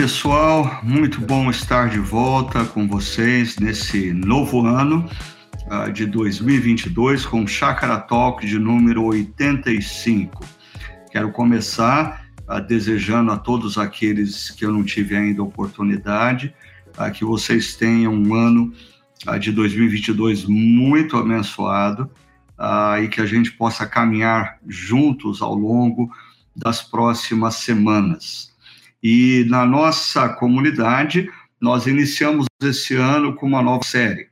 [0.00, 5.06] pessoal, muito bom estar de volta com vocês nesse novo ano
[5.66, 10.42] uh, de 2022 com Chakra Talk de número 85.
[11.12, 16.54] Quero começar uh, desejando a todos aqueles que eu não tive ainda oportunidade
[16.98, 18.72] uh, que vocês tenham um ano
[19.38, 22.10] de 2022 muito abençoado
[23.02, 26.10] e que a gente possa caminhar juntos ao longo
[26.56, 28.49] das próximas semanas.
[29.02, 34.28] E na nossa comunidade, nós iniciamos esse ano com uma nova série.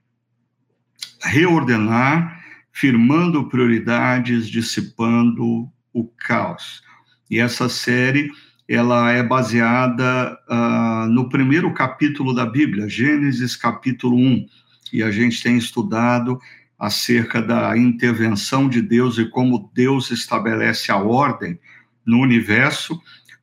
[1.23, 6.83] Reordenar, firmando prioridades, dissipando o caos.
[7.31, 8.31] E essa série,
[8.69, 14.47] ela é baseada uh, no primeiro capítulo da Bíblia, Gênesis capítulo 1.
[14.93, 16.39] E a gente tem estudado
[16.79, 21.59] acerca da intervenção de Deus e como Deus estabelece a ordem
[22.07, 22.99] no universo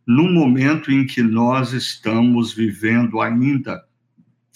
[0.05, 3.83] no momento em que nós estamos vivendo ainda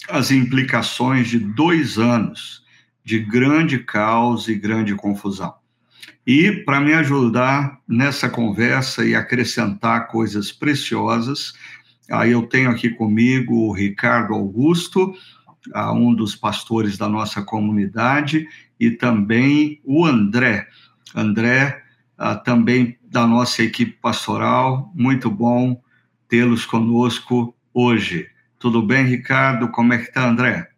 [0.08, 2.64] as implicações de dois anos
[3.04, 5.54] de grande caos e grande confusão.
[6.26, 11.52] E para me ajudar nessa conversa e acrescentar coisas preciosas,
[12.10, 15.12] aí eu tenho aqui comigo o Ricardo Augusto,
[15.94, 18.46] um dos pastores da nossa comunidade,
[18.78, 20.68] e também o André.
[21.14, 21.82] André
[22.44, 24.90] também da nossa equipe pastoral.
[24.94, 25.80] Muito bom
[26.28, 28.28] tê-los conosco hoje.
[28.58, 29.68] Tudo bem, Ricardo?
[29.68, 30.68] Como é que está, André?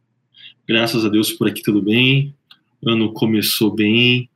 [0.66, 2.34] Graças a Deus por aqui tudo bem.
[2.80, 4.30] O ano começou bem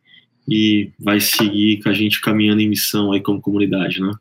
[0.46, 4.12] e vai seguir com a gente caminhando em missão aí como comunidade, né?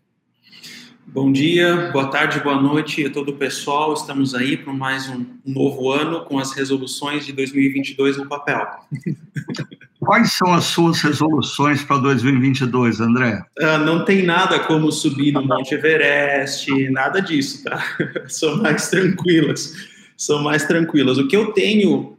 [1.07, 3.93] Bom dia, boa tarde, boa noite a todo o pessoal.
[3.93, 8.65] Estamos aí para mais um novo ano com as resoluções de 2022 no papel.
[10.05, 13.43] Quais são as suas resoluções para 2022, André?
[13.59, 17.83] Uh, não tem nada como subir no Monte Everest, nada disso, tá?
[18.27, 19.73] são mais tranquilas.
[20.15, 21.17] São mais tranquilas.
[21.17, 22.17] O que eu tenho,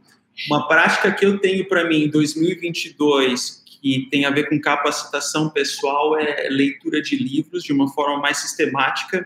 [0.49, 5.49] uma prática que eu tenho para mim em 2022, que tem a ver com capacitação
[5.49, 9.25] pessoal, é leitura de livros de uma forma mais sistemática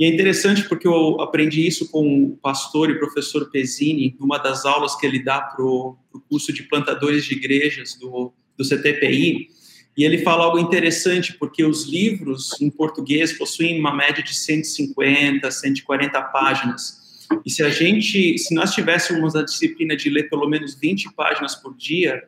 [0.00, 4.64] e é interessante porque eu aprendi isso com o pastor e professor Pezzini, numa das
[4.64, 9.50] aulas que ele dá para o curso de plantadores de igrejas do, do CTPI.
[9.98, 15.50] E ele fala algo interessante, porque os livros em português possuem uma média de 150,
[15.50, 17.28] 140 páginas.
[17.44, 21.54] E se a gente, se nós tivéssemos a disciplina de ler pelo menos 20 páginas
[21.54, 22.26] por dia,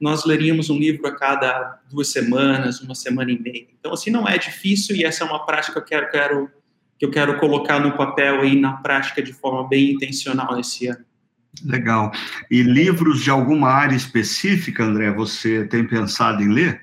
[0.00, 3.66] nós leríamos um livro a cada duas semanas, uma semana e meia.
[3.78, 6.59] Então, assim, não é difícil e essa é uma prática que eu quero
[7.00, 11.02] que eu quero colocar no papel e na prática de forma bem intencional esse ano.
[11.64, 12.12] Legal.
[12.50, 16.82] E livros de alguma área específica, André, você tem pensado em ler?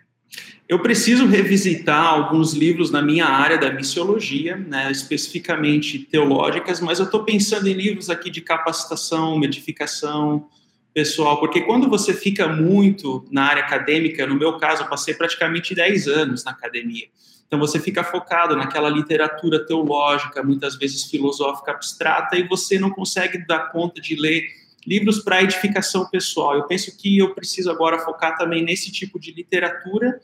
[0.67, 7.05] Eu preciso revisitar alguns livros na minha área da missiologia, né, especificamente teológicas, mas eu
[7.05, 10.47] estou pensando em livros aqui de capacitação, edificação
[10.95, 15.75] pessoal, porque quando você fica muito na área acadêmica, no meu caso, eu passei praticamente
[15.75, 17.05] 10 anos na academia.
[17.47, 23.45] Então você fica focado naquela literatura teológica, muitas vezes filosófica abstrata, e você não consegue
[23.47, 24.43] dar conta de ler
[24.85, 26.55] livros para edificação pessoal.
[26.55, 30.19] Eu penso que eu preciso agora focar também nesse tipo de literatura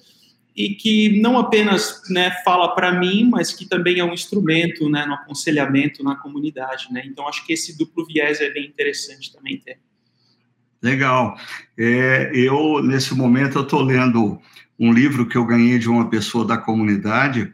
[0.56, 5.06] e que não apenas né, fala para mim, mas que também é um instrumento né,
[5.06, 6.88] no aconselhamento na comunidade.
[6.91, 7.03] Né?
[7.06, 9.79] Então acho que esse duplo viés é bem interessante também ter.
[10.81, 11.38] Legal.
[11.78, 14.39] É, eu nesse momento eu estou lendo
[14.79, 17.53] um livro que eu ganhei de uma pessoa da comunidade,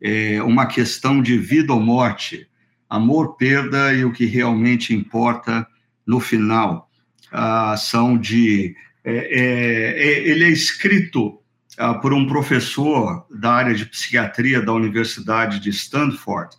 [0.00, 2.48] é uma questão de vida ou morte,
[2.88, 5.66] amor, perda e o que realmente importa
[6.06, 6.90] no final.
[7.30, 8.74] Ah, são de.
[9.04, 11.38] É, é, é, ele é escrito
[11.78, 16.56] ah, por um professor da área de psiquiatria da Universidade de Stanford,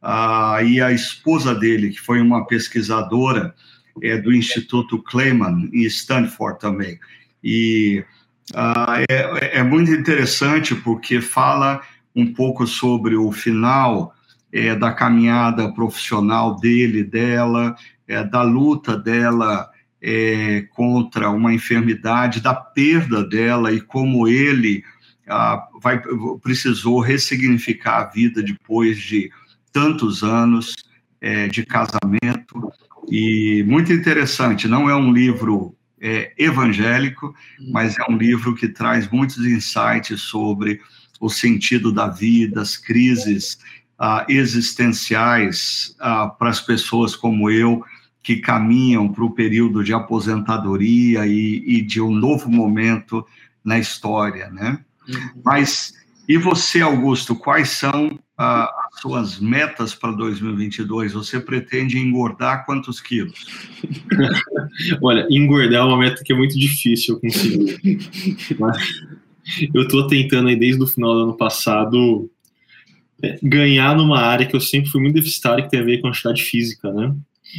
[0.00, 3.54] ah, e a esposa dele, que foi uma pesquisadora
[4.02, 6.98] é, do Instituto Clayman, em Stanford também.
[7.42, 8.04] E
[8.52, 11.80] ah, é, é, muito interessante porque fala
[12.14, 14.14] um pouco sobre o final
[14.52, 17.74] é, da caminhada profissional dele, dela,
[18.06, 19.70] é, da luta dela
[20.00, 24.84] é, contra uma enfermidade, da perda dela e como ele
[25.26, 26.02] ah, vai,
[26.42, 29.30] precisou ressignificar a vida depois de
[29.72, 30.74] tantos anos
[31.20, 32.70] é, de casamento.
[33.08, 35.74] E muito interessante, não é um livro
[36.04, 37.72] é, evangélico, uhum.
[37.72, 40.78] mas é um livro que traz muitos insights sobre
[41.18, 43.58] o sentido da vida, as crises
[43.98, 47.82] ah, existenciais ah, para as pessoas como eu,
[48.22, 53.26] que caminham para o período de aposentadoria e, e, de um novo momento
[53.64, 54.78] na história, né?
[55.08, 55.42] Uhum.
[55.42, 55.94] Mas,
[56.28, 61.12] e você, Augusto, quais são as suas metas para 2022?
[61.12, 63.46] Você pretende engordar quantos quilos?
[65.00, 67.78] Olha, engordar é uma meta que é muito difícil eu conseguir.
[69.72, 72.28] eu estou tentando aí desde o final do ano passado
[73.22, 76.08] é, ganhar numa área que eu sempre fui muito deficitário, que tem a ver com
[76.08, 77.14] a atividade física, né?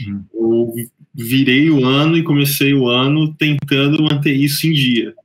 [0.07, 0.25] Uhum.
[0.33, 0.73] Eu
[1.13, 5.15] virei o ano e comecei o ano tentando manter isso em dia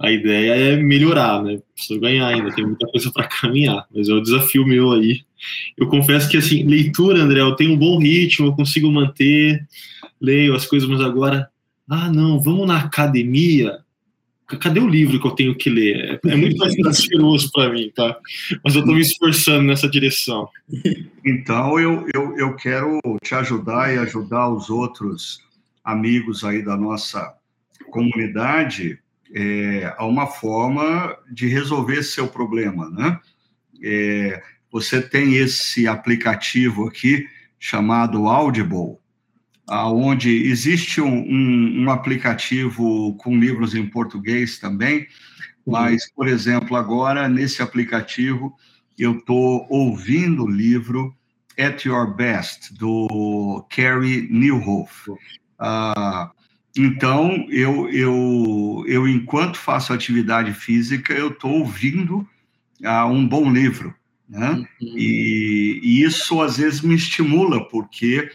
[0.00, 1.58] a ideia é melhorar, né?
[1.74, 5.22] Preciso ganhar ainda, tem muita coisa para caminhar, mas é o desafio meu aí.
[5.76, 9.66] Eu confesso que, assim, leitura, André, eu tenho um bom ritmo, eu consigo manter,
[10.20, 11.48] leio as coisas, mas agora,
[11.88, 13.78] ah, não, vamos na academia.
[14.60, 16.20] Cadê o livro que eu tenho que ler?
[16.24, 18.16] É, é muito mais prazeroso para mim, tá?
[18.64, 20.48] Mas eu estou me esforçando nessa direção.
[21.26, 25.40] Então, eu, eu, eu quero te ajudar e ajudar os outros
[25.84, 27.34] amigos aí da nossa
[27.90, 28.98] comunidade
[29.34, 33.20] é, a uma forma de resolver seu problema, né?
[33.82, 37.26] É, você tem esse aplicativo aqui
[37.58, 38.98] chamado Audible,
[39.68, 45.00] onde existe um, um, um, aplicativo com livros em português também,
[45.66, 45.72] uhum.
[45.72, 48.54] mas, por exemplo, agora nesse aplicativo
[48.98, 51.14] eu estou ouvindo o livro
[51.58, 55.10] At Your Best, do Carrie Newhoff.
[55.10, 56.37] Uh,
[56.78, 62.26] então, eu, eu, eu, enquanto faço atividade física, eu estou ouvindo
[62.80, 63.94] uh, um bom livro,
[64.28, 64.50] né?
[64.50, 64.66] Uhum.
[64.80, 68.30] E, e, isso às vezes me estimula, porque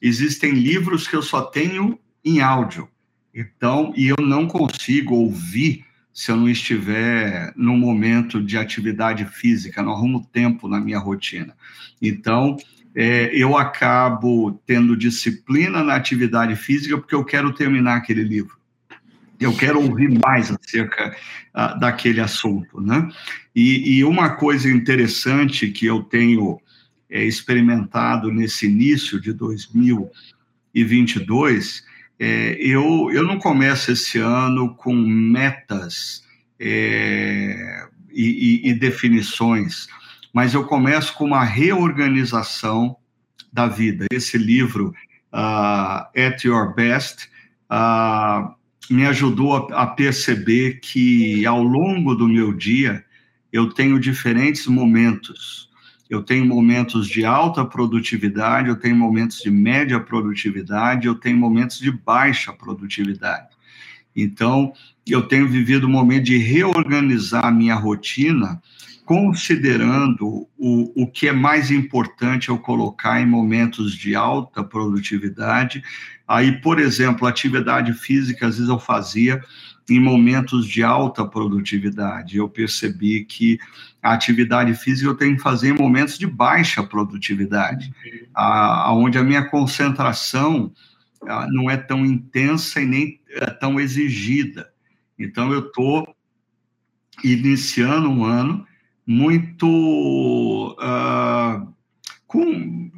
[0.00, 2.88] existem livros que eu só tenho em áudio.
[3.34, 9.82] Então, e eu não consigo ouvir se eu não estiver no momento de atividade física,
[9.82, 11.54] não arrumo tempo na minha rotina.
[12.02, 12.56] Então,
[12.94, 18.58] é, eu acabo tendo disciplina na atividade física porque eu quero terminar aquele livro.
[19.40, 21.16] Eu quero ouvir mais acerca
[21.54, 23.08] uh, daquele assunto, né?
[23.54, 26.60] E, e, uma coisa interessante que eu tenho
[27.08, 31.84] é, experimentado nesse início de 2022,
[32.18, 36.24] é, eu, eu não começo esse ano com metas
[36.58, 39.86] é, e, e, e definições
[40.38, 42.96] mas eu começo com uma reorganização
[43.52, 44.06] da vida.
[44.08, 44.94] Esse livro,
[45.32, 47.28] uh, At Your Best,
[47.68, 48.54] uh,
[48.88, 53.04] me ajudou a, a perceber que ao longo do meu dia
[53.52, 55.68] eu tenho diferentes momentos.
[56.08, 61.80] Eu tenho momentos de alta produtividade, eu tenho momentos de média produtividade, eu tenho momentos
[61.80, 63.48] de baixa produtividade.
[64.14, 64.72] Então,
[65.04, 68.62] eu tenho vivido um momento de reorganizar a minha rotina
[69.08, 75.82] considerando o, o que é mais importante eu colocar em momentos de alta produtividade.
[76.28, 79.42] Aí, por exemplo, atividade física, às vezes eu fazia
[79.88, 82.36] em momentos de alta produtividade.
[82.36, 83.58] Eu percebi que
[84.02, 87.90] a atividade física eu tenho que fazer em momentos de baixa produtividade,
[88.34, 90.70] aonde a, a minha concentração
[91.26, 94.70] a, não é tão intensa e nem é tão exigida.
[95.18, 96.14] Então, eu estou
[97.24, 98.68] iniciando um ano
[99.08, 101.74] muito uh,
[102.26, 102.90] com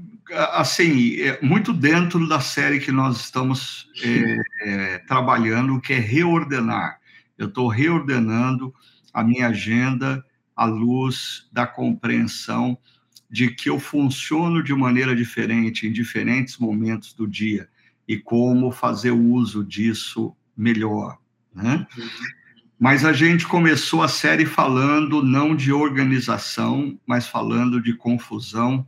[0.55, 6.99] assim é, muito dentro da série que nós estamos é, é, trabalhando que é reordenar
[7.39, 8.75] eu estou reordenando
[9.15, 10.25] a minha agenda
[10.57, 12.77] à luz da compreensão
[13.31, 17.69] de que eu funciono de maneira diferente em diferentes momentos do dia
[18.09, 21.19] e como fazer uso disso melhor
[21.55, 21.87] né?
[21.97, 22.40] Uhum.
[22.81, 28.87] Mas a gente começou a série falando não de organização, mas falando de confusão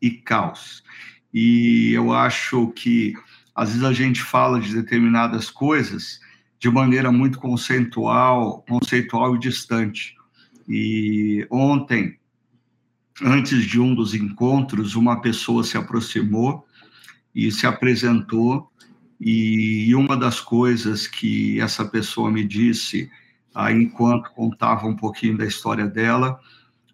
[0.00, 0.84] e caos.
[1.32, 3.14] E eu acho que
[3.54, 6.20] às vezes a gente fala de determinadas coisas
[6.58, 10.14] de maneira muito conceitual, conceitual e distante.
[10.68, 12.18] E ontem,
[13.22, 16.66] antes de um dos encontros, uma pessoa se aproximou
[17.34, 18.70] e se apresentou
[19.18, 23.10] e uma das coisas que essa pessoa me disse
[23.54, 26.38] ah, enquanto contava um pouquinho da história dela,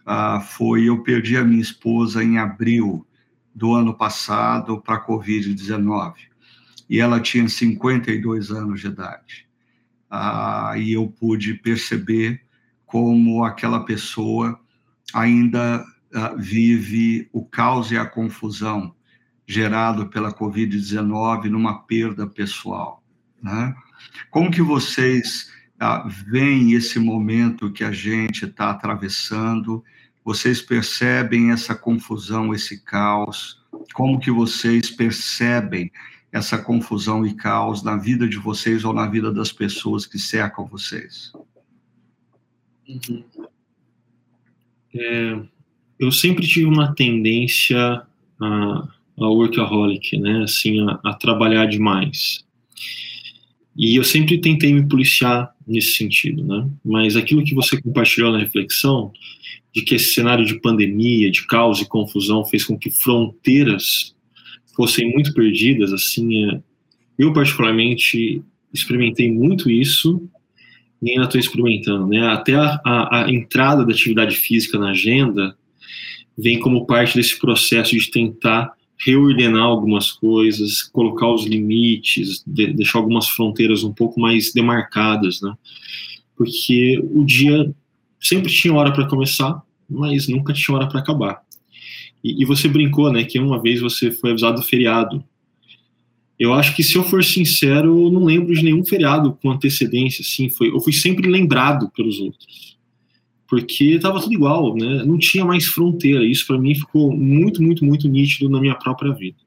[0.05, 3.07] ah, foi eu perdi a minha esposa em abril
[3.55, 6.15] do ano passado para a Covid-19.
[6.89, 9.49] E ela tinha 52 anos de idade.
[10.11, 12.41] Ah, e eu pude perceber
[12.85, 14.59] como aquela pessoa
[15.13, 15.85] ainda
[16.15, 18.95] ah, vive o caos e a confusão
[19.47, 23.03] gerado pela Covid-19 numa perda pessoal.
[23.43, 23.75] Né?
[24.31, 29.85] Como que vocês ah, vem esse momento que a gente está atravessando,
[30.25, 33.63] vocês percebem essa confusão, esse caos?
[33.95, 35.91] Como que vocês percebem
[36.33, 40.67] essa confusão e caos na vida de vocês ou na vida das pessoas que cercam
[40.67, 41.33] vocês?
[42.89, 43.25] Uhum.
[44.95, 45.41] É,
[45.99, 48.03] eu sempre tive uma tendência
[48.41, 50.43] a, a workaholic, né?
[50.43, 52.45] Assim, a, a trabalhar demais.
[53.77, 56.69] E eu sempre tentei me policiar nesse sentido, né?
[56.85, 59.13] Mas aquilo que você compartilhou na reflexão,
[59.75, 64.15] de que esse cenário de pandemia, de caos e confusão fez com que fronteiras
[64.75, 66.61] fossem muito perdidas, assim, é,
[67.19, 68.43] eu particularmente
[68.73, 70.27] experimentei muito isso
[71.03, 72.27] e ainda estou experimentando, né?
[72.29, 75.57] Até a, a, a, entrada da atividade física na agenda
[76.37, 82.99] vem como parte desse processo de tentar reordenar algumas coisas, colocar os limites, de, deixar
[82.99, 85.55] algumas fronteiras um pouco mais demarcadas, né?
[86.37, 87.73] Porque o dia
[88.21, 91.43] sempre tinha hora para começar, mas nunca tinha hora para acabar.
[92.23, 95.23] E, e, você brincou, né, que uma vez você foi avisado do feriado.
[96.39, 100.23] Eu acho que, se eu for sincero, eu não lembro de nenhum feriado com antecedência,
[100.23, 102.76] assim, foi, eu fui sempre lembrado pelos outros.
[103.49, 107.85] Porque estava tudo igual, né, não tinha mais fronteira, isso para mim ficou muito, muito,
[107.85, 109.39] muito nítido na minha própria vida.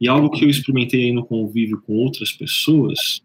[0.00, 3.22] E algo que eu experimentei aí no convívio com outras pessoas,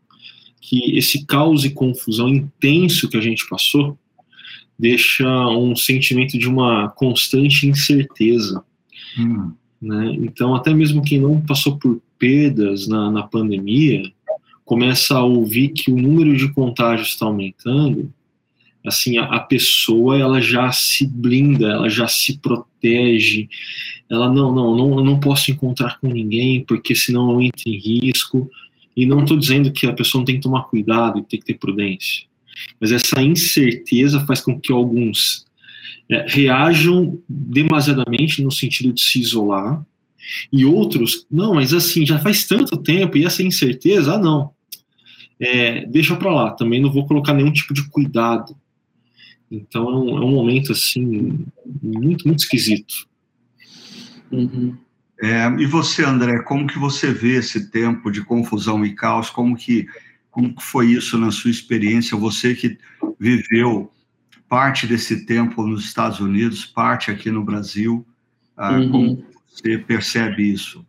[0.62, 3.98] que esse caos e confusão intenso que a gente passou,
[4.78, 8.64] deixa um sentimento de uma constante incerteza.
[9.18, 9.54] Hum.
[9.82, 10.18] Né?
[10.20, 14.04] Então, até mesmo quem não passou por perdas na, na pandemia,
[14.66, 18.12] começa a ouvir que o número de contágios está aumentando,
[18.88, 23.50] assim, a, a, pessoa ela já se blinda, ela já se protege,
[24.10, 28.50] ela não, não, não, não posso encontrar com ninguém porque senão eu entro em risco.
[28.96, 31.46] E não estou dizendo que a pessoa não tem que tomar cuidado e tem que
[31.46, 32.26] ter prudência.
[32.82, 35.46] Mas essa incerteza faz com que alguns
[36.10, 39.86] é, reajam demasiadamente no sentido de se isolar,
[40.52, 44.52] e outros, não, mas assim, já faz tanto tempo, e essa incerteza, ah, não,
[45.40, 48.56] é, deixa para lá, também não vou colocar nenhum tipo de cuidado.
[49.50, 51.46] Então é um, é um momento, assim,
[51.82, 53.08] muito, muito esquisito.
[54.32, 54.78] Uhum.
[55.22, 59.30] É, e você, André, como que você vê esse tempo de confusão e caos?
[59.30, 59.88] Como que
[60.38, 62.16] como foi isso na sua experiência?
[62.16, 62.78] Você que
[63.20, 63.92] viveu
[64.48, 68.06] parte desse tempo nos Estados Unidos, parte aqui no Brasil,
[68.56, 68.92] ah, uhum.
[68.92, 70.86] como você percebe isso?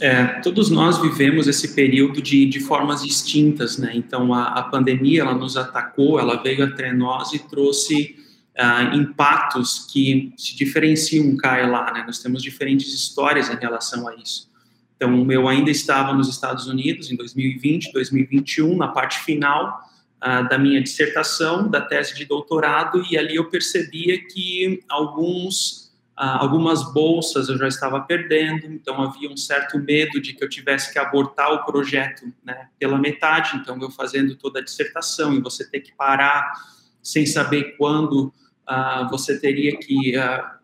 [0.00, 3.92] É, todos nós vivemos esse período de, de formas distintas, né?
[3.94, 8.16] Então, a, a pandemia, ela nos atacou, ela veio até nós e trouxe
[8.58, 12.04] uh, impactos que se diferenciam cá e lá, né?
[12.06, 14.50] Nós temos diferentes histórias em relação a isso.
[14.96, 19.80] Então, eu ainda estava nos Estados Unidos em 2020, 2021, na parte final
[20.22, 25.79] uh, da minha dissertação, da tese de doutorado, e ali eu percebia que alguns,
[26.22, 30.92] algumas bolsas eu já estava perdendo, então havia um certo medo de que eu tivesse
[30.92, 35.64] que abortar o projeto né, pela metade, então eu fazendo toda a dissertação e você
[35.64, 36.52] ter que parar
[37.02, 38.32] sem saber quando
[38.68, 40.14] uh, você teria que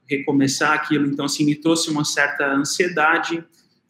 [0.06, 3.42] recomeçar aquilo, então assim, me trouxe uma certa ansiedade,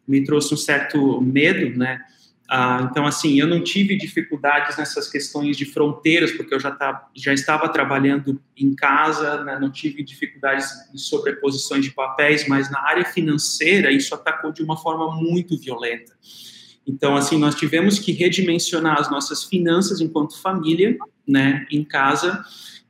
[0.07, 2.01] me trouxe um certo medo, né?
[2.49, 7.09] Ah, então, assim, eu não tive dificuldades nessas questões de fronteiras, porque eu já, tá,
[7.15, 9.59] já estava trabalhando em casa, né?
[9.61, 14.77] não tive dificuldades de sobreposições de papéis, mas na área financeira isso atacou de uma
[14.77, 16.13] forma muito violenta.
[16.87, 22.45] Então, assim, nós tivemos que redimensionar as nossas finanças enquanto família, né, em casa,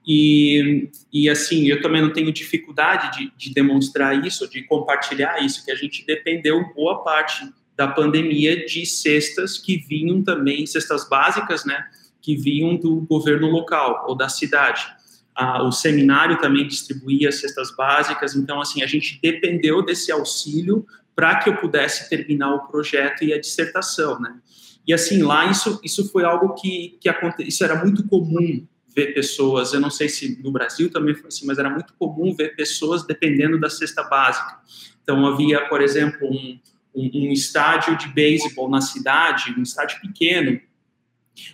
[0.06, 5.64] e, e assim, eu também não tenho dificuldade de, de demonstrar isso, de compartilhar isso,
[5.64, 11.64] que a gente dependeu boa parte da pandemia de cestas que vinham também, cestas básicas,
[11.64, 11.84] né,
[12.22, 14.86] que vinham do governo local ou da cidade.
[15.34, 21.36] Ah, o seminário também distribuía cestas básicas, então, assim, a gente dependeu desse auxílio para
[21.36, 24.38] que eu pudesse terminar o projeto e a dissertação, né.
[24.86, 28.66] E, assim, lá isso, isso foi algo que, que aconteceu, isso era muito comum
[28.96, 32.34] ver pessoas, eu não sei se no Brasil também foi assim, mas era muito comum
[32.34, 34.58] ver pessoas dependendo da cesta básica.
[35.02, 36.58] Então, havia, por exemplo, um,
[36.96, 40.60] um, estádio de beisebol na cidade, um estádio pequeno,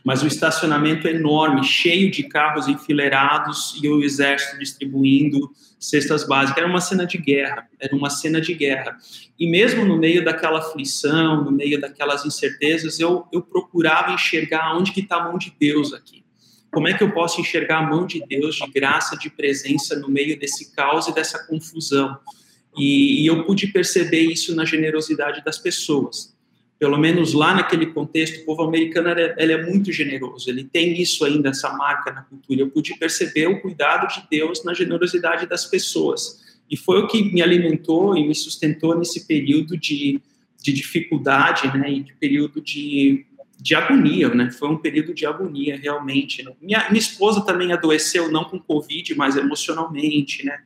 [0.05, 6.59] mas um estacionamento enorme, cheio de carros enfileirados e o exército distribuindo cestas básicas.
[6.59, 8.97] Era uma cena de guerra, era uma cena de guerra.
[9.39, 14.93] E mesmo no meio daquela aflição, no meio daquelas incertezas, eu, eu procurava enxergar onde
[14.93, 16.23] que está a mão de Deus aqui
[16.73, 20.09] como é que eu posso enxergar a mão de Deus de graça, de presença no
[20.09, 22.19] meio desse caos e dessa confusão?
[22.77, 26.35] E, e eu pude perceber isso na generosidade das pessoas.
[26.79, 31.25] Pelo menos lá naquele contexto, o povo americano ele é muito generoso, ele tem isso
[31.25, 32.61] ainda, essa marca na cultura.
[32.61, 36.43] Eu pude perceber o cuidado de Deus na generosidade das pessoas.
[36.69, 40.21] E foi o que me alimentou e me sustentou nesse período de,
[40.61, 43.27] de dificuldade, né, e de período de
[43.63, 44.51] de agonia, né?
[44.51, 46.43] Foi um período de agonia, realmente.
[46.43, 46.53] Né?
[46.61, 50.59] Minha, minha esposa também adoeceu, não com Covid, mas emocionalmente, né?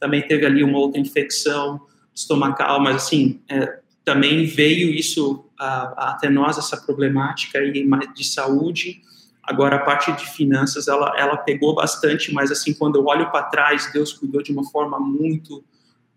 [0.00, 1.80] Também teve ali uma outra infecção
[2.14, 9.02] estomacal, mas assim, é, também veio isso a, até nós, essa problemática aí de saúde.
[9.42, 13.44] Agora, a parte de finanças, ela, ela pegou bastante, mas assim, quando eu olho para
[13.44, 15.64] trás, Deus cuidou de uma forma muito,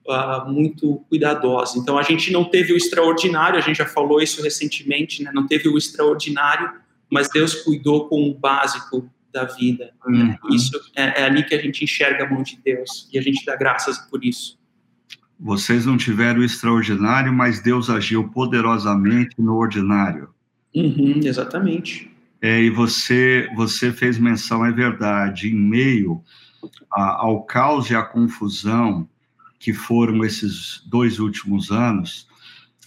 [0.08, 1.78] uh, muito cuidadosa.
[1.78, 5.32] Então, a gente não teve o extraordinário, a gente já falou isso recentemente, né?
[5.34, 6.72] não teve o extraordinário,
[7.10, 9.92] mas Deus cuidou com o básico da vida.
[10.06, 10.36] Uhum.
[10.52, 13.46] Isso é, é ali que a gente enxerga a mão de Deus, e a gente
[13.46, 14.60] dá graças por isso.
[15.40, 20.30] Vocês não tiveram o extraordinário, mas Deus agiu poderosamente no ordinário.
[20.76, 22.12] Uhum, exatamente.
[22.42, 26.24] É, e você, você fez menção, é verdade, em meio
[26.92, 29.08] a, ao caos e à confusão
[29.60, 32.28] que foram esses dois últimos anos,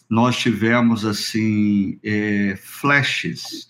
[0.08, 3.68] nós tivemos, assim, é, flashes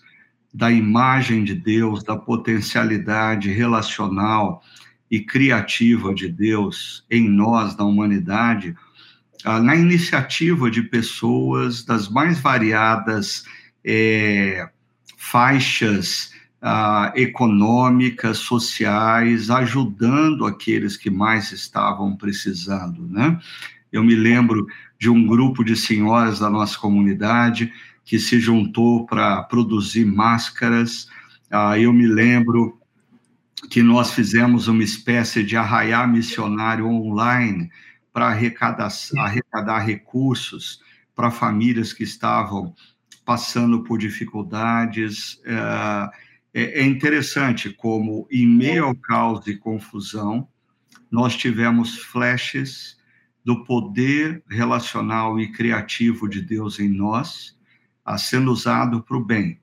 [0.55, 4.63] da imagem de Deus, da potencialidade relacional,
[5.09, 8.75] e criativa de Deus em nós, na humanidade,
[9.43, 13.43] ah, na iniciativa de pessoas das mais variadas
[13.83, 14.67] é,
[15.17, 16.31] faixas
[16.61, 23.39] ah, econômicas, sociais, ajudando aqueles que mais estavam precisando, né?
[23.91, 24.65] Eu me lembro
[24.99, 27.71] de um grupo de senhoras da nossa comunidade
[28.05, 31.09] que se juntou para produzir máscaras.
[31.51, 32.79] Ah, eu me lembro
[33.69, 37.69] que nós fizemos uma espécie de arraiar missionário online
[38.13, 40.79] para arrecadar, arrecadar recursos
[41.15, 42.73] para famílias que estavam
[43.25, 45.41] passando por dificuldades.
[45.43, 50.47] É, é, é interessante como, em meio ao caos e confusão,
[51.11, 52.97] nós tivemos flashes
[53.43, 57.54] do poder relacional e criativo de Deus em nós,
[58.17, 59.59] sendo usado para o bem.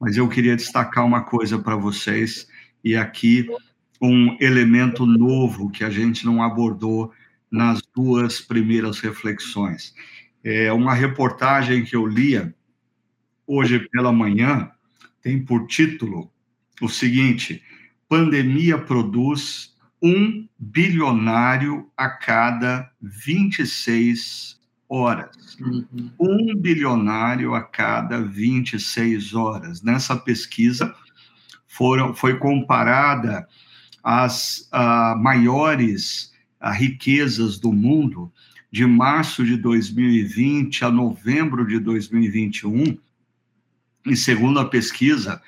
[0.00, 2.48] Mas eu queria destacar uma coisa para vocês
[2.82, 3.48] e aqui
[4.00, 7.12] um elemento novo que a gente não abordou
[7.50, 9.94] nas duas primeiras reflexões.
[10.42, 12.54] É uma reportagem que eu lia
[13.46, 14.70] hoje pela manhã
[15.22, 16.30] tem por título
[16.80, 17.62] o seguinte:
[18.08, 24.55] Pandemia produz um bilionário a cada 26
[24.88, 25.56] horas.
[25.60, 26.10] Uhum.
[26.18, 29.82] Um bilionário a cada 26 horas.
[29.82, 30.94] Nessa pesquisa,
[31.66, 33.46] foram, foi comparada
[34.02, 38.32] às uh, maiores uh, riquezas do mundo
[38.70, 42.98] de março de 2020 a novembro de 2021.
[44.06, 45.42] E segundo a pesquisa,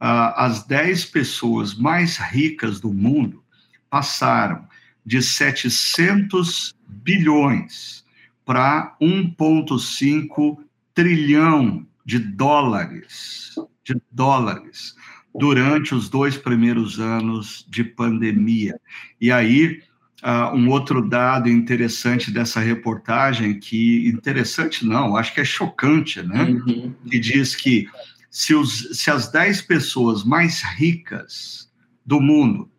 [0.00, 3.42] uh, as 10 pessoas mais ricas do mundo
[3.90, 4.66] passaram
[5.04, 8.04] de 700 bilhões
[8.48, 10.56] para 1,5
[10.94, 14.94] trilhão de dólares, de dólares
[15.34, 18.80] durante os dois primeiros anos de pandemia.
[19.20, 19.82] E aí,
[20.22, 26.44] uh, um outro dado interessante dessa reportagem, que interessante não, acho que é chocante, né?
[26.44, 26.94] Uhum.
[27.06, 27.86] Que diz que
[28.30, 31.70] se, os, se as 10 pessoas mais ricas
[32.02, 32.70] do mundo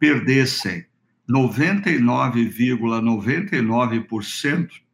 [0.00, 0.84] perdessem
[1.30, 4.85] 99,99% ,99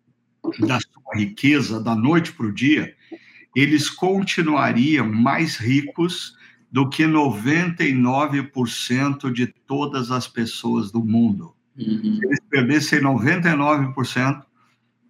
[0.61, 2.97] da sua riqueza da noite para o dia,
[3.55, 6.35] eles continuariam mais ricos
[6.71, 11.55] do que 99% de todas as pessoas do mundo.
[11.77, 12.17] Uhum.
[12.17, 14.43] Se eles perdessem 99%,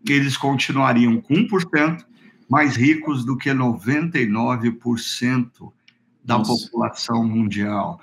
[0.09, 2.05] eles continuariam com 1%
[2.49, 5.73] mais ricos do que 99%
[6.25, 6.53] da Nossa.
[6.53, 8.01] população mundial.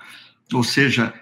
[0.52, 1.14] Ou seja,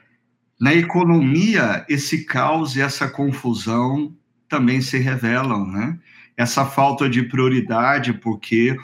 [0.61, 4.17] na economia, esse caos e essa confusão
[4.49, 5.99] também se revelam, né?
[6.37, 8.77] Essa falta de prioridade, porque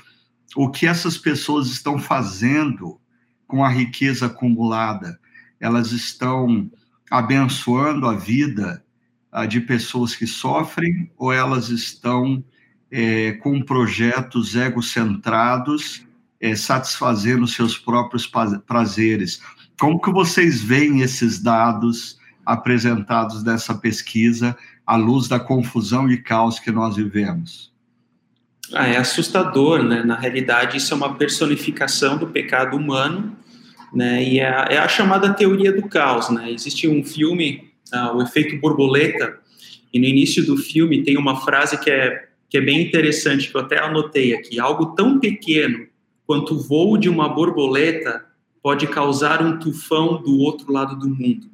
[0.57, 3.01] o que essas pessoas estão fazendo
[3.47, 5.19] com a riqueza acumulada,
[5.61, 6.71] elas estão
[7.11, 8.85] abençoando a vida
[9.49, 12.45] de pessoas que sofrem ou elas estão
[12.91, 16.07] é, com projetos egocentrados,
[16.41, 18.31] é, satisfazendo seus próprios
[18.67, 19.41] prazeres.
[19.81, 26.59] Como que vocês veem esses dados apresentados nessa pesquisa à luz da confusão e caos
[26.59, 27.73] que nós vivemos?
[28.73, 30.03] Ah, é assustador, né?
[30.03, 33.37] Na realidade, isso é uma personificação do pecado humano,
[33.93, 34.23] né?
[34.23, 36.51] E é a, é a chamada teoria do caos, né?
[36.51, 39.39] Existe um filme, uh, o efeito borboleta,
[39.93, 43.57] e no início do filme tem uma frase que é que é bem interessante que
[43.57, 44.61] eu até anotei aqui.
[44.61, 45.89] Algo tão pequeno
[46.25, 48.25] quanto o voo de uma borboleta
[48.63, 51.51] pode causar um tufão do outro lado do mundo.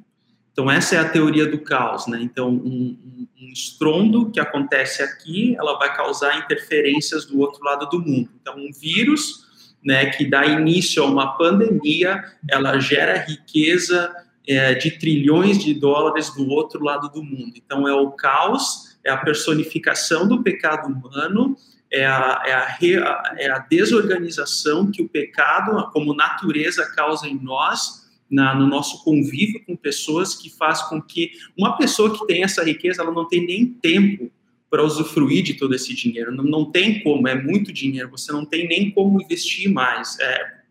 [0.51, 2.19] Então, essa é a teoria do caos, né?
[2.21, 2.97] Então, um,
[3.41, 8.29] um, estrondo que acontece aqui, ela vai causar interferências do outro lado do mundo.
[8.41, 9.45] Então, um vírus,
[9.83, 14.13] né, que dá início a uma pandemia, ela gera riqueza
[14.47, 17.53] é, de trilhões de dólares do outro lado do mundo.
[17.55, 21.55] Então, é o caos, é a personificação do pecado humano,
[21.91, 28.00] é a, é a, é a desorganização que o pecado, como natureza, causa em nós,
[28.31, 32.63] na, no nosso convívio com pessoas, que faz com que uma pessoa que tem essa
[32.63, 34.31] riqueza, ela não tem nem tempo
[34.69, 36.33] para usufruir de todo esse dinheiro.
[36.33, 40.17] Não, não tem como, é muito dinheiro, você não tem nem como investir mais.
[40.19, 40.61] É,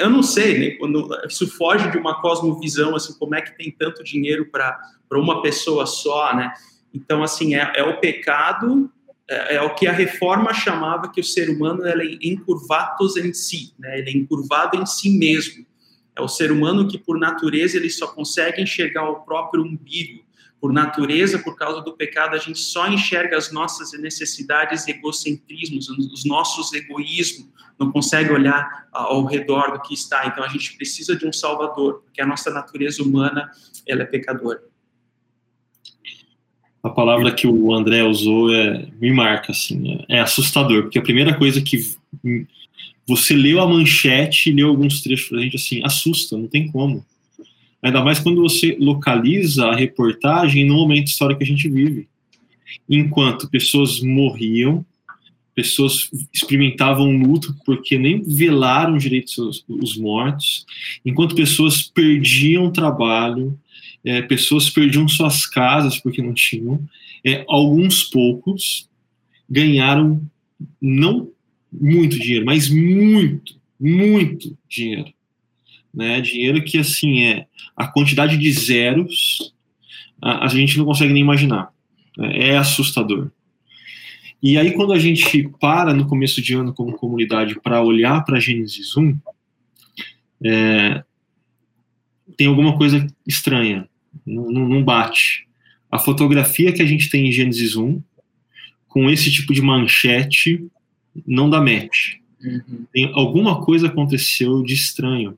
[0.00, 3.70] eu não sei, né, quando isso foge de uma cosmovisão, assim, como é que tem
[3.70, 4.76] tanto dinheiro para
[5.12, 6.52] uma pessoa só, né?
[6.92, 8.90] Então, assim, é, é o pecado,
[9.28, 13.32] é, é, o que a reforma chamava que o ser humano ele é encurvados em
[13.32, 13.98] si, né?
[13.98, 15.64] Ele é encurvado em si mesmo.
[16.16, 20.24] É o ser humano que, por natureza, ele só consegue enxergar o próprio umbigo.
[20.60, 26.24] Por natureza, por causa do pecado, a gente só enxerga as nossas necessidades, egocentrismos, os
[26.24, 27.48] nossos egoísmos,
[27.78, 30.26] não consegue olhar ao redor do que está.
[30.26, 33.50] Então a gente precisa de um Salvador, porque a nossa natureza humana
[33.86, 34.62] ela é pecadora.
[36.82, 41.02] A palavra que o André usou é, me marca assim, é, é assustador, porque a
[41.02, 41.78] primeira coisa que
[43.06, 47.04] você leu a manchete, leu alguns trechos pra gente assim, assusta, não tem como.
[47.82, 52.08] Ainda mais quando você localiza a reportagem no momento histórico que a gente vive.
[52.88, 54.84] Enquanto pessoas morriam,
[55.54, 60.64] pessoas experimentavam luto porque nem velaram direito os, os mortos,
[61.04, 63.58] enquanto pessoas perdiam trabalho,
[64.04, 66.80] é, pessoas perdiam suas casas porque não tinham,
[67.24, 68.88] é, alguns poucos
[69.48, 70.20] ganharam
[70.80, 71.30] não
[71.80, 75.12] muito dinheiro, mas muito, muito dinheiro.
[75.92, 76.20] Né?
[76.20, 79.52] Dinheiro que, assim, é a quantidade de zeros
[80.20, 81.70] a, a gente não consegue nem imaginar.
[82.16, 82.50] Né?
[82.50, 83.30] É assustador.
[84.42, 88.40] E aí, quando a gente para no começo de ano como comunidade para olhar para
[88.40, 89.16] Gênesis 1,
[90.44, 91.02] é,
[92.36, 93.88] tem alguma coisa estranha,
[94.26, 95.48] não, não, bate.
[95.90, 98.02] A fotografia que a gente tem em Gênesis 1,
[98.86, 100.66] com esse tipo de manchete,
[101.26, 102.16] não dá match.
[102.42, 102.86] Uhum.
[102.92, 105.36] Tem, alguma coisa aconteceu de estranho.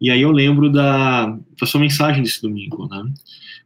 [0.00, 1.26] E aí eu lembro da,
[1.58, 3.04] da sua mensagem desse domingo, né?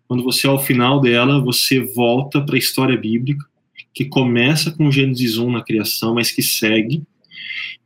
[0.06, 3.44] Quando você, ao final dela, você volta para a história bíblica,
[3.92, 7.02] que começa com Gênesis 1 na criação, mas que segue,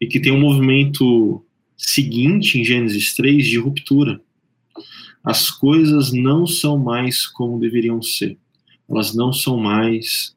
[0.00, 1.44] e que tem um movimento
[1.76, 4.20] seguinte em Gênesis 3 de ruptura.
[5.22, 8.36] As coisas não são mais como deveriam ser.
[8.88, 10.34] Elas não são mais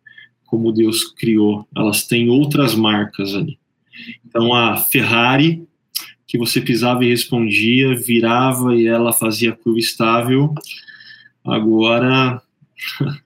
[0.52, 1.66] como Deus criou.
[1.74, 3.58] Elas têm outras marcas ali.
[4.24, 5.66] Então a Ferrari
[6.32, 10.56] que você pisava e respondia, virava e ela fazia curva estável.
[11.44, 12.42] Agora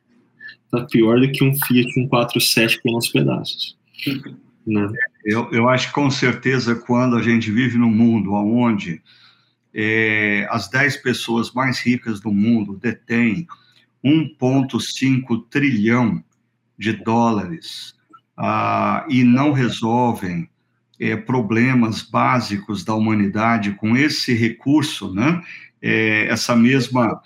[0.71, 3.77] tá pior do que um Fiat 147 com os pedaços.
[4.65, 4.88] Né?
[5.23, 8.99] Eu, eu acho que com certeza quando a gente vive num mundo onde
[9.71, 13.45] é, as 10 pessoas mais ricas do mundo detêm
[14.03, 16.23] 1,5 trilhão
[16.77, 17.95] de dólares
[18.38, 20.49] ah, e não resolvem
[20.99, 25.41] é, problemas básicos da humanidade com esse recurso, né?
[25.81, 27.21] É, essa mesma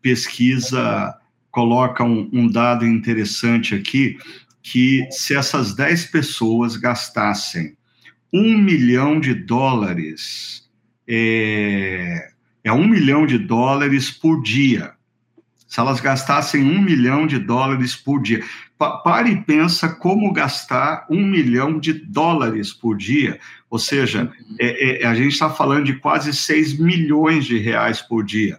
[0.00, 1.14] pesquisa
[1.50, 4.18] coloca um, um dado interessante aqui,
[4.62, 7.76] que se essas 10 pessoas gastassem
[8.32, 10.68] um milhão de dólares,
[11.06, 12.30] é,
[12.64, 14.92] é um milhão de dólares por dia.
[15.74, 18.44] Se elas gastassem um milhão de dólares por dia.
[18.78, 23.40] Pa pare e pensa como gastar um milhão de dólares por dia.
[23.68, 28.24] Ou seja, é, é, a gente está falando de quase 6 milhões de reais por
[28.24, 28.56] dia.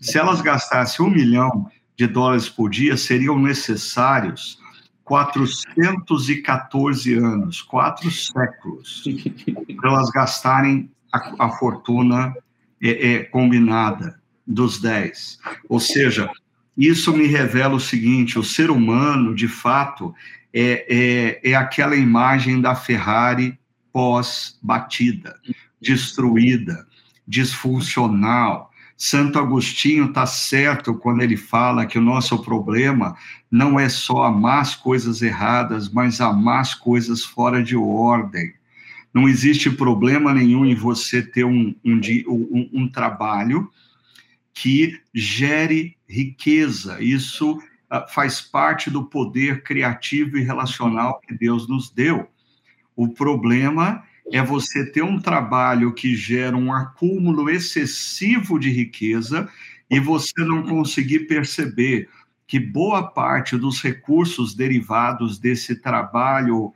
[0.00, 4.60] Se elas gastassem um milhão de dólares por dia, seriam necessários
[5.02, 9.02] 414 anos, quatro séculos,
[9.80, 12.32] para elas gastarem a, a fortuna
[12.80, 15.40] é, é, combinada dos 10.
[15.68, 16.30] Ou seja,
[16.76, 20.14] isso me revela o seguinte: o ser humano, de fato,
[20.52, 23.58] é, é, é aquela imagem da Ferrari
[23.92, 25.36] pós-batida,
[25.80, 26.86] destruída,
[27.26, 28.72] disfuncional,
[29.04, 33.16] Santo Agostinho está certo quando ele fala que o nosso problema
[33.50, 38.54] não é só amar as coisas erradas, mas amar as coisas fora de ordem.
[39.12, 43.68] Não existe problema nenhum em você ter um, um, um, um trabalho
[44.54, 47.02] que gere riqueza.
[47.02, 52.28] Isso uh, faz parte do poder criativo e relacional que Deus nos deu.
[52.94, 59.48] O problema é você ter um trabalho que gera um acúmulo excessivo de riqueza
[59.90, 62.08] e você não conseguir perceber
[62.46, 66.72] que boa parte dos recursos derivados desse trabalho,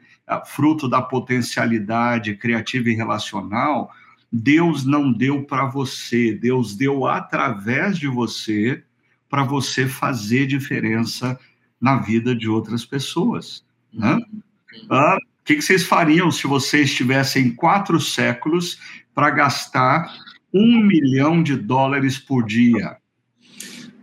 [0.47, 3.91] fruto da potencialidade criativa e relacional,
[4.33, 8.83] Deus não deu para você, Deus deu através de você
[9.29, 11.39] para você fazer diferença
[11.81, 13.65] na vida de outras pessoas.
[13.93, 14.15] Né?
[14.15, 14.43] Uhum.
[14.91, 18.79] Ah, o que, que vocês fariam se vocês tivessem quatro séculos
[19.15, 20.13] para gastar
[20.53, 22.97] um milhão de dólares por dia?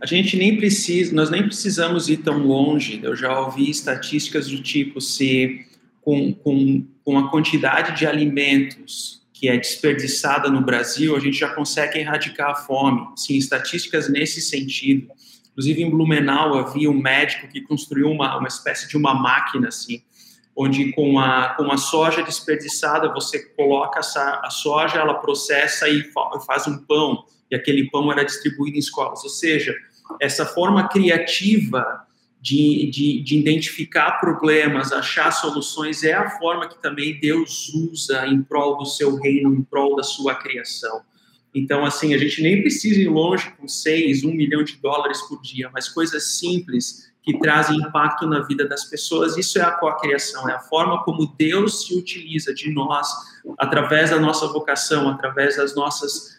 [0.00, 3.00] A gente nem precisa, nós nem precisamos ir tão longe.
[3.02, 5.66] Eu já ouvi estatísticas do tipo se
[6.02, 11.50] com, com, com a quantidade de alimentos que é desperdiçada no Brasil, a gente já
[11.50, 13.06] consegue erradicar a fome.
[13.14, 15.08] Sim, estatísticas nesse sentido.
[15.50, 20.02] Inclusive, em Blumenau, havia um médico que construiu uma, uma espécie de uma máquina, assim,
[20.56, 26.10] onde com a, com a soja desperdiçada, você coloca essa, a soja, ela processa e
[26.46, 29.22] faz um pão, e aquele pão era distribuído em escolas.
[29.24, 29.74] Ou seja,
[30.22, 31.84] essa forma criativa
[32.44, 38.42] de, de, de, identificar problemas, achar soluções, é a forma que também Deus usa em
[38.42, 41.00] prol do seu reino, em prol da sua criação.
[41.54, 45.40] Então, assim, a gente nem precisa ir longe com seis, um milhão de dólares por
[45.40, 49.38] dia, mas coisas simples que trazem impacto na vida das pessoas.
[49.38, 53.08] Isso é a cocriação, é a forma como Deus se utiliza de nós,
[53.56, 56.33] através da nossa vocação, através das nossas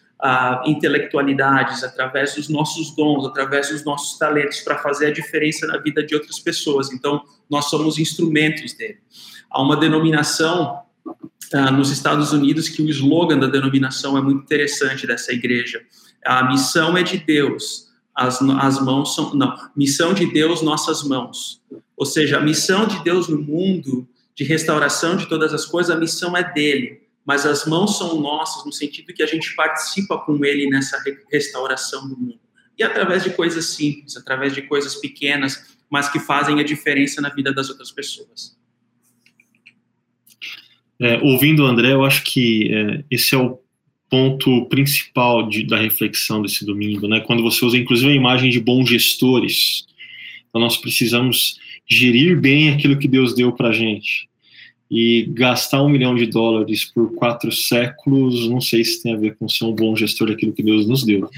[0.65, 6.03] intelectualidades, através dos nossos dons, através dos nossos talentos, para fazer a diferença na vida
[6.03, 6.91] de outras pessoas.
[6.91, 8.97] Então, nós somos instrumentos dele.
[9.51, 15.05] Há uma denominação uh, nos Estados Unidos que o slogan da denominação é muito interessante
[15.05, 15.81] dessa igreja.
[16.25, 19.35] A missão é de Deus, as, as mãos são.
[19.35, 21.61] Não, missão de Deus, nossas mãos.
[21.95, 25.99] Ou seja, a missão de Deus no mundo, de restauração de todas as coisas, a
[25.99, 30.45] missão é dele mas as mãos são nossas no sentido que a gente participa com
[30.45, 32.39] ele nessa restauração do mundo.
[32.77, 37.29] E através de coisas simples, através de coisas pequenas, mas que fazem a diferença na
[37.29, 38.55] vida das outras pessoas.
[40.99, 43.59] É, ouvindo o André, eu acho que é, esse é o
[44.09, 47.21] ponto principal de, da reflexão desse domingo, né?
[47.21, 49.85] Quando você usa, inclusive, a imagem de bons gestores,
[50.47, 54.29] então nós precisamos gerir bem aquilo que Deus deu para gente
[54.89, 59.35] e gastar um milhão de dólares por quatro séculos, não sei se tem a ver
[59.35, 61.29] com ser um bom gestor daquilo que Deus nos deu.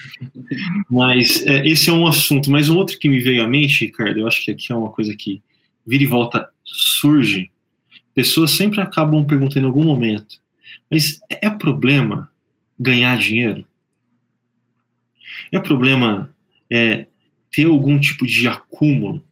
[0.90, 2.52] Mas é, esse é um assunto.
[2.52, 4.92] Mas um outro que me veio à mente, Ricardo, eu acho que aqui é uma
[4.92, 5.42] coisa que
[5.86, 7.50] vira e volta surge.
[8.14, 10.40] Pessoas sempre acabam perguntando em algum momento,
[10.90, 12.30] mas é problema
[12.80, 13.66] ganhar dinheiro?
[15.52, 16.30] É problema
[16.70, 17.06] é,
[17.52, 19.24] ter algum tipo de acúmulo?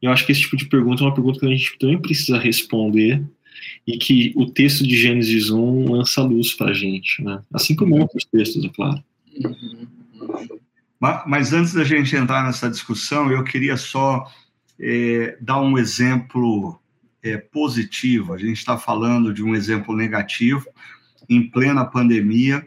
[0.00, 2.38] Eu acho que esse tipo de pergunta é uma pergunta que a gente também precisa
[2.38, 3.22] responder
[3.86, 7.42] e que o texto de Gênesis 1 lança luz para a gente, né?
[7.52, 9.02] Assim como outros textos, é claro.
[11.26, 14.30] Mas antes da gente entrar nessa discussão, eu queria só
[14.80, 16.80] é, dar um exemplo
[17.22, 18.32] é, positivo.
[18.32, 20.66] A gente está falando de um exemplo negativo.
[21.28, 22.66] Em plena pandemia,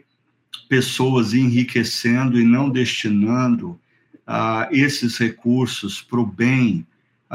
[0.68, 3.70] pessoas enriquecendo e não destinando
[4.26, 6.86] uh, esses recursos para o bem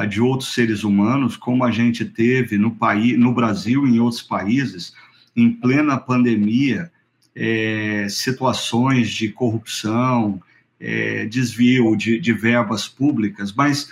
[0.03, 4.21] de outros seres humanos, como a gente teve no, país, no Brasil e em outros
[4.21, 4.93] países,
[5.33, 6.91] em plena pandemia,
[7.33, 10.41] é, situações de corrupção,
[10.79, 13.89] é, desvio de, de verbas públicas, mas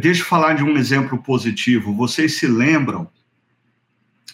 [0.00, 1.94] deixa eu falar de um exemplo positivo.
[1.94, 3.08] Vocês se lembram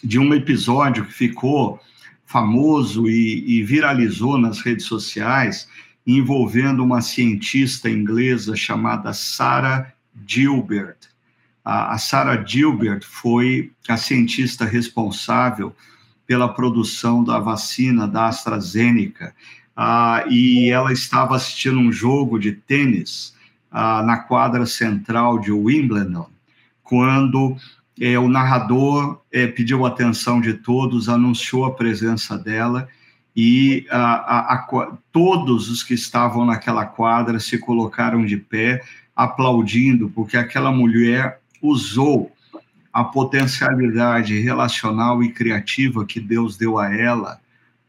[0.03, 1.79] de um episódio que ficou
[2.25, 5.67] famoso e, e viralizou nas redes sociais,
[6.05, 9.93] envolvendo uma cientista inglesa chamada Sarah
[10.25, 10.97] Gilbert.
[11.63, 15.75] A, a Sarah Gilbert foi a cientista responsável
[16.25, 19.33] pela produção da vacina da AstraZeneca,
[19.75, 23.33] ah, e ela estava assistindo um jogo de tênis
[23.71, 26.29] ah, na quadra central de Wimbledon,
[26.83, 27.55] quando
[27.99, 32.87] eh, o narrador eh, pediu atenção de todos, anunciou a presença dela
[33.35, 38.81] e a, a, todos os que estavam naquela quadra se colocaram de pé
[39.19, 42.31] aplaudindo, porque aquela mulher usou
[42.93, 47.37] a potencialidade relacional e criativa que Deus deu a ela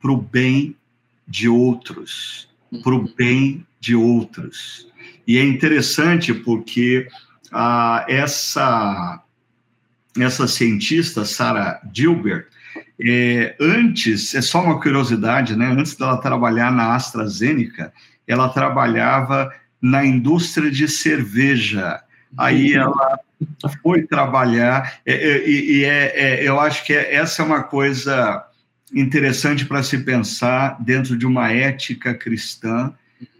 [0.03, 0.75] para o bem
[1.29, 2.49] de outros,
[2.83, 4.89] para o bem de outros.
[5.25, 7.07] E é interessante porque
[7.53, 9.23] ah, essa
[10.19, 12.47] essa cientista Sarah Gilbert
[13.01, 15.67] é, antes é só uma curiosidade, né?
[15.67, 17.93] Antes dela trabalhar na AstraZeneca,
[18.27, 22.01] ela trabalhava na indústria de cerveja.
[22.37, 22.83] Aí uhum.
[22.83, 23.21] ela
[23.83, 27.63] foi trabalhar, é, é, e, e é, é, eu acho que é, essa é uma
[27.63, 28.47] coisa
[28.95, 32.93] interessante para se pensar dentro de uma ética cristã,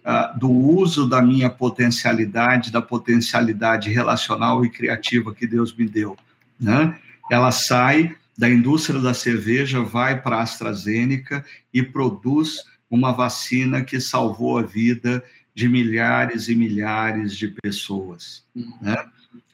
[0.05, 6.17] uh, do uso da minha potencialidade, da potencialidade relacional e criativa que Deus me deu.
[6.59, 6.97] Né?
[7.31, 14.01] Ela sai da indústria da cerveja vai para a AstraZeneca e produz uma vacina que
[14.01, 15.23] salvou a vida
[15.55, 18.45] de milhares e milhares de pessoas.
[18.55, 18.73] Uhum.
[18.81, 18.97] Né?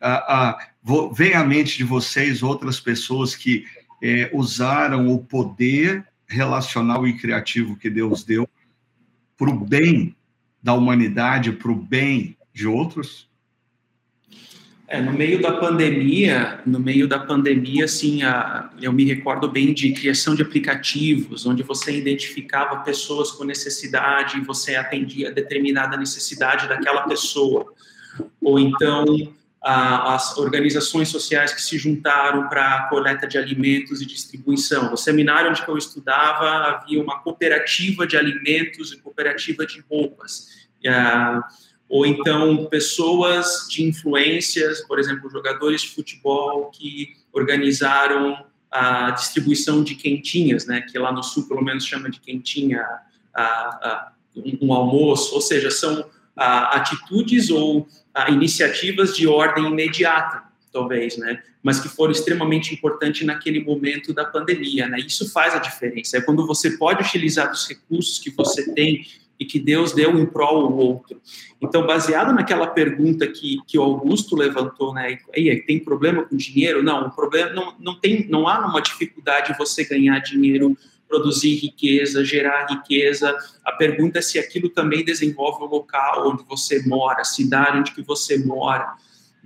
[0.01, 3.65] Ah, ah, vou, vem à mente de vocês outras pessoas que
[4.03, 8.49] é, usaram o poder relacional e criativo que Deus deu
[9.37, 10.17] para o bem
[10.63, 13.29] da humanidade, para o bem de outros?
[14.89, 19.75] É, no meio da pandemia, no meio da pandemia, assim, a, eu me recordo bem
[19.75, 26.69] de criação de aplicativos, onde você identificava pessoas com necessidade e você atendia determinada necessidade
[26.69, 27.67] daquela pessoa.
[28.41, 29.05] Ou então,
[29.61, 34.89] a, as organizações sociais que se juntaram para coleta de alimentos e distribuição.
[34.89, 40.69] No seminário onde eu estudava, havia uma cooperativa de alimentos e cooperativa de roupas.
[40.81, 41.43] E, a,
[41.89, 49.95] ou então pessoas de influências, por exemplo, jogadores de futebol que organizaram a distribuição de
[49.95, 52.85] quentinhas, né, que lá no sul pelo menos chama de quentinha,
[53.35, 56.05] a, a, um, um, almoço, ou seja, são
[56.37, 57.89] atitudes ou
[58.29, 64.89] iniciativas de ordem imediata, talvez, né, mas que foram extremamente importantes naquele momento da pandemia,
[64.89, 69.07] né, isso faz a diferença, é quando você pode utilizar os recursos que você tem
[69.39, 71.21] e que Deus deu em prol o outro.
[71.61, 76.83] Então, baseado naquela pergunta que, que o Augusto levantou, né, e tem problema com dinheiro?
[76.83, 80.77] Não, o problema não, não tem, não há uma dificuldade você ganhar dinheiro,
[81.09, 83.35] produzir riqueza, gerar riqueza.
[83.65, 87.93] A pergunta é se aquilo também desenvolve o local onde você mora, a cidade onde
[87.93, 88.95] que você mora,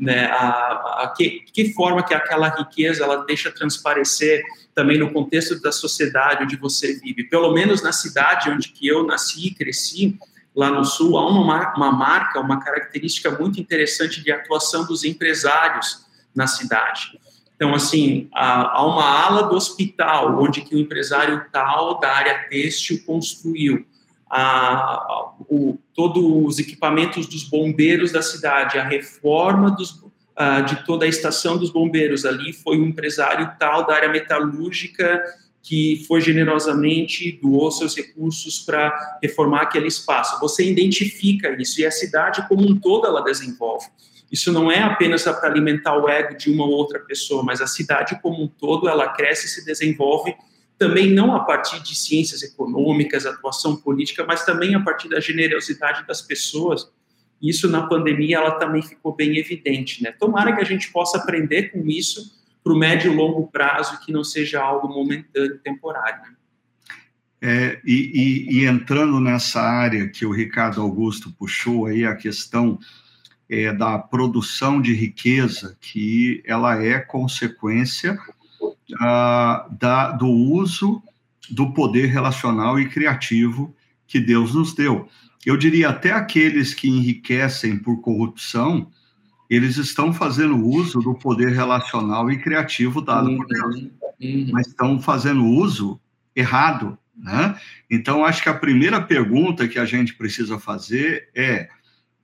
[0.01, 4.43] né, a, a que, que forma que aquela riqueza ela deixa transparecer
[4.75, 7.25] também no contexto da sociedade onde você vive.
[7.25, 10.19] Pelo menos na cidade onde que eu nasci e cresci,
[10.57, 16.07] lá no Sul, há uma, uma marca, uma característica muito interessante de atuação dos empresários
[16.35, 17.21] na cidade.
[17.55, 23.05] Então, assim, há, uma ala do hospital, onde que o empresário tal da área têxtil
[23.05, 23.87] construiu.
[24.31, 31.05] A, o, todos os equipamentos dos bombeiros da cidade, a reforma dos, uh, de toda
[31.05, 35.21] a estação dos bombeiros ali foi um empresário tal da área metalúrgica
[35.63, 40.41] que foi generosamente doou seus recursos para reformar aquele espaço.
[40.41, 43.87] Você identifica isso e a cidade como um todo ela desenvolve.
[44.33, 47.67] Isso não é apenas para alimentar o ego de uma ou outra pessoa, mas a
[47.67, 50.35] cidade como um todo ela cresce e se desenvolve
[50.81, 56.07] também não a partir de ciências econômicas, atuação política, mas também a partir da generosidade
[56.07, 56.91] das pessoas
[57.41, 60.13] isso na pandemia ela também ficou bem evidente, né?
[60.13, 64.13] Tomara que a gente possa aprender com isso para o médio e longo prazo que
[64.13, 66.21] não seja algo momentâneo, temporário.
[66.23, 66.37] Né?
[67.43, 72.79] É, e, e, e, entrando nessa área que o Ricardo Augusto puxou aí a questão
[73.49, 78.19] é, da produção de riqueza, que ela é consequência
[78.99, 81.03] ah, da, do uso
[81.51, 83.75] do poder relacional e criativo
[84.07, 85.09] que Deus nos deu
[85.45, 88.91] eu diria até aqueles que enriquecem por corrupção,
[89.49, 93.77] eles estão fazendo uso do poder relacional e criativo dado por Deus,
[94.21, 94.49] uhum.
[94.53, 96.01] mas estão fazendo uso
[96.37, 97.59] errado, né?
[97.91, 101.69] Então, acho que a primeira pergunta que a gente precisa fazer é: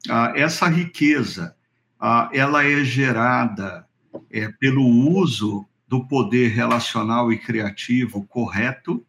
[0.09, 1.57] ah, essa riqueza,
[1.99, 3.87] ah, ela é gerada
[4.31, 9.05] é, pelo uso do poder relacional e criativo correto?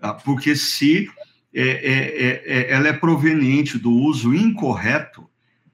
[0.00, 1.08] Ah, porque se
[1.54, 5.28] é, é, é, é, ela é proveniente do uso incorreto,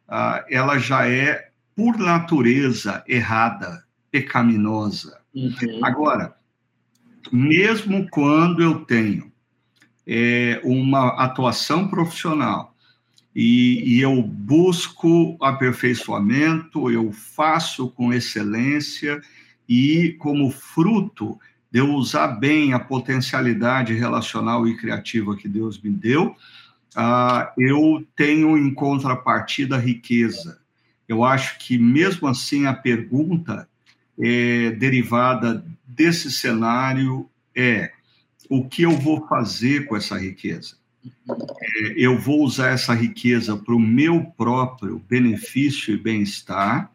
[0.07, 5.21] ah, ela já é, por natureza, errada, pecaminosa.
[5.35, 5.81] Uhum.
[5.83, 6.37] Agora,
[7.33, 9.33] mesmo quando eu tenho
[10.07, 12.75] é, uma atuação profissional
[13.35, 19.21] e, e, eu busco aperfeiçoamento, eu faço com excelência
[19.73, 21.39] e, como fruto
[21.71, 26.37] de eu usar bem a potencialidade relacional e criativa que Deus me deu,
[26.95, 30.61] uh, eu tenho em contrapartida riqueza.
[31.09, 33.67] Eu acho que, mesmo assim, a pergunta
[34.21, 37.93] é, derivada desse cenário é:
[38.51, 40.77] o que eu vou fazer com essa riqueza?
[41.09, 46.93] É, eu vou usar essa riqueza para o meu próprio benefício e bem-estar,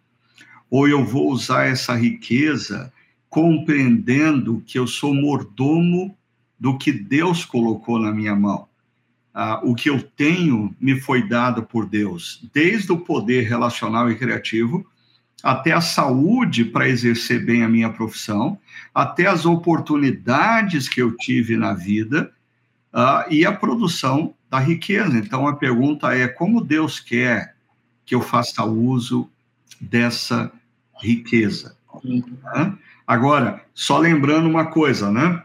[0.69, 2.91] ou eu vou usar essa riqueza
[3.29, 6.17] compreendendo que eu sou mordomo
[6.59, 8.67] do que Deus colocou na minha mão.
[9.33, 14.15] Ah, o que eu tenho me foi dado por Deus, desde o poder relacional e
[14.15, 14.85] criativo,
[15.43, 18.57] até a saúde para exercer bem a minha profissão,
[18.93, 22.31] até as oportunidades que eu tive na vida
[22.91, 25.15] ah, e a produção da riqueza.
[25.17, 27.55] Então a pergunta é: como Deus quer
[28.05, 29.29] que eu faça uso
[29.79, 30.51] dessa
[31.01, 31.77] riqueza?
[32.03, 32.77] Uhum.
[33.05, 35.43] Agora, só lembrando uma coisa, né?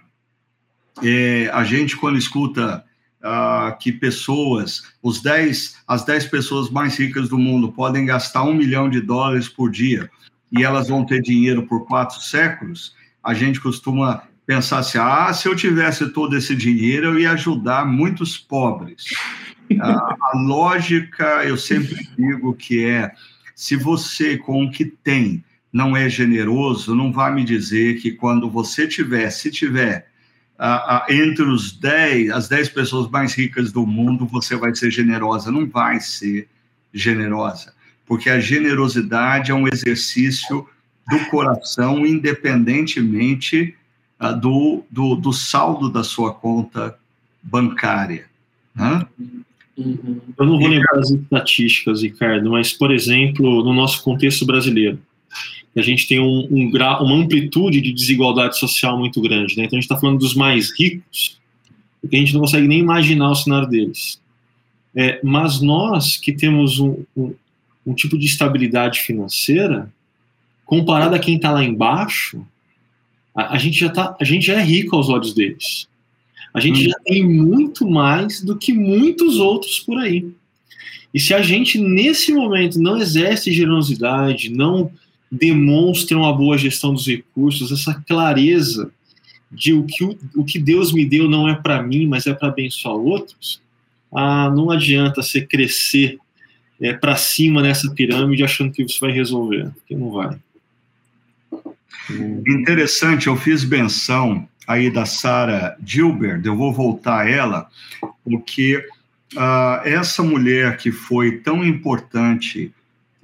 [1.03, 2.85] É, a gente, quando escuta
[3.23, 8.55] ah, que pessoas, os 10, as 10 pessoas mais ricas do mundo podem gastar um
[8.55, 10.11] milhão de dólares por dia
[10.51, 15.49] e elas vão ter dinheiro por quatro séculos, a gente costuma pensar assim: ah, se
[15.49, 19.05] eu tivesse todo esse dinheiro, eu ia ajudar muitos pobres.
[19.81, 23.11] Ah, a lógica, eu sempre digo que é:
[23.55, 28.51] se você, com o que tem, não é generoso, não vai me dizer que quando
[28.51, 30.07] você tiver, se tiver
[30.59, 34.91] ah, ah, entre os 10, as 10 pessoas mais ricas do mundo, você vai ser
[34.91, 35.51] generosa.
[35.51, 36.49] Não vai ser
[36.93, 37.75] generosa,
[38.07, 40.69] porque a generosidade é um exercício
[41.11, 43.75] do coração, independentemente
[44.21, 46.97] ah, do, do, do, saldo da sua conta
[47.43, 48.27] bancária.
[48.75, 49.05] Né?
[49.77, 50.21] Uhum.
[50.39, 54.99] Eu não vou lembrar as estatísticas, Ricardo, mas, por exemplo, no nosso contexto brasileiro,
[55.75, 59.57] a gente tem um, um grau, uma amplitude de desigualdade social muito grande.
[59.57, 59.65] Né?
[59.65, 61.39] Então, a gente está falando dos mais ricos,
[62.01, 64.21] porque a gente não consegue nem imaginar o cenário deles.
[64.95, 67.35] É, mas nós que temos um, um,
[67.87, 69.91] um tipo de estabilidade financeira,
[70.67, 72.47] comparado a quem está lá embaixo,
[73.35, 75.89] a, a, gente já tá, a gente já é rico aos olhos deles.
[76.53, 76.91] A gente hum.
[76.91, 80.27] já tem muito mais do que muitos outros por aí.
[81.15, 84.91] E se a gente, nesse momento, não exerce generosidade, não
[85.31, 88.91] demonstra uma boa gestão dos recursos, essa clareza
[89.51, 92.49] de o que, o, que Deus me deu não é para mim, mas é para
[92.49, 93.61] abençoar outros,
[94.15, 96.19] ah, não adianta você crescer
[96.81, 100.39] é, para cima nessa pirâmide achando que você vai resolver, porque não vai.
[102.47, 107.69] Interessante, eu fiz menção aí da Sara Gilbert, eu vou voltar a ela,
[108.25, 108.77] porque
[109.35, 112.73] uh, essa mulher que foi tão importante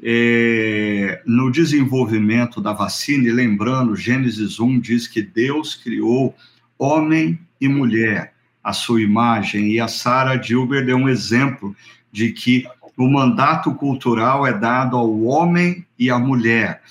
[0.02, 6.36] é, no desenvolvimento da vacina, e lembrando, Gênesis 1 diz que Deus criou
[6.78, 8.32] homem e mulher,
[8.62, 11.74] a sua imagem, e a Sarah Gilbert é um exemplo
[12.12, 12.64] de que
[12.96, 16.82] o mandato cultural é dado ao homem e à mulher.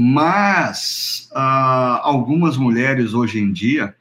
[0.00, 3.96] Mas ah, algumas mulheres hoje em dia,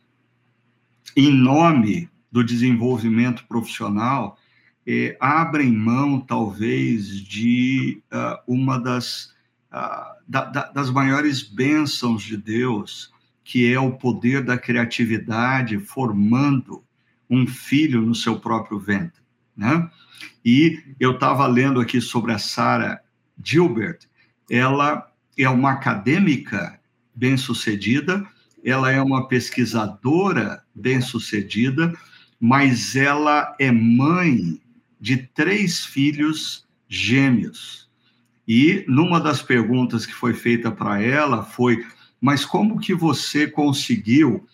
[1.16, 4.38] em nome do desenvolvimento profissional,
[4.86, 9.34] eh, abrem mão, talvez, de uh, uma das,
[9.74, 13.12] uh, da, da, das maiores bênçãos de Deus,
[13.44, 16.84] que é o poder da criatividade formando
[17.30, 19.22] um filho no seu próprio ventre.
[19.58, 19.90] Né?
[20.46, 23.02] E eu estava lendo aqui sobre a Sarah
[23.44, 24.00] Gilbert,
[24.50, 26.80] ela é uma acadêmica
[27.14, 28.26] bem-sucedida,
[28.64, 31.94] ela é uma pesquisadora bem-sucedida,
[32.40, 34.60] mas ela é mãe
[35.00, 37.88] de três filhos gêmeos.
[38.48, 41.86] E numa das perguntas que foi feita para ela foi:
[42.20, 44.48] mas como que você conseguiu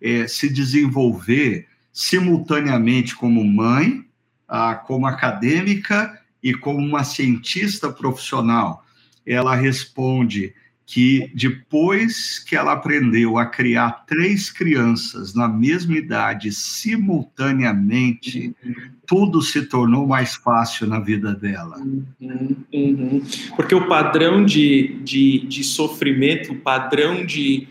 [0.00, 4.04] é, se desenvolver simultaneamente como mãe,
[4.48, 8.83] ah, como acadêmica e como uma cientista profissional?
[9.26, 10.54] Ela responde:
[10.86, 18.74] que depois que ela aprendeu a criar três crianças na mesma idade simultaneamente, uhum.
[19.06, 21.78] tudo se tornou mais fácil na vida dela.
[22.20, 23.22] Uhum, uhum.
[23.56, 27.66] Porque o padrão de, de, de sofrimento, o padrão de,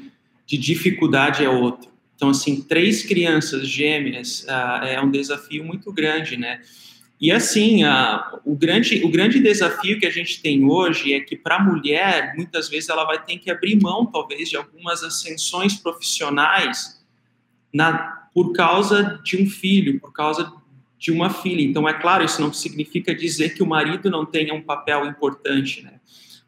[0.47, 1.93] de dificuldade é outro.
[2.15, 6.61] Então, assim, três crianças gêmeas uh, é um desafio muito grande, né?
[7.19, 11.35] E assim, a, o, grande, o grande desafio que a gente tem hoje é que
[11.35, 15.75] para a mulher, muitas vezes ela vai ter que abrir mão, talvez, de algumas ascensões
[15.75, 17.01] profissionais
[17.73, 20.51] na, por causa de um filho, por causa
[20.97, 21.61] de uma filha.
[21.61, 25.81] Então, é claro, isso não significa dizer que o marido não tenha um papel importante,
[25.81, 25.99] né?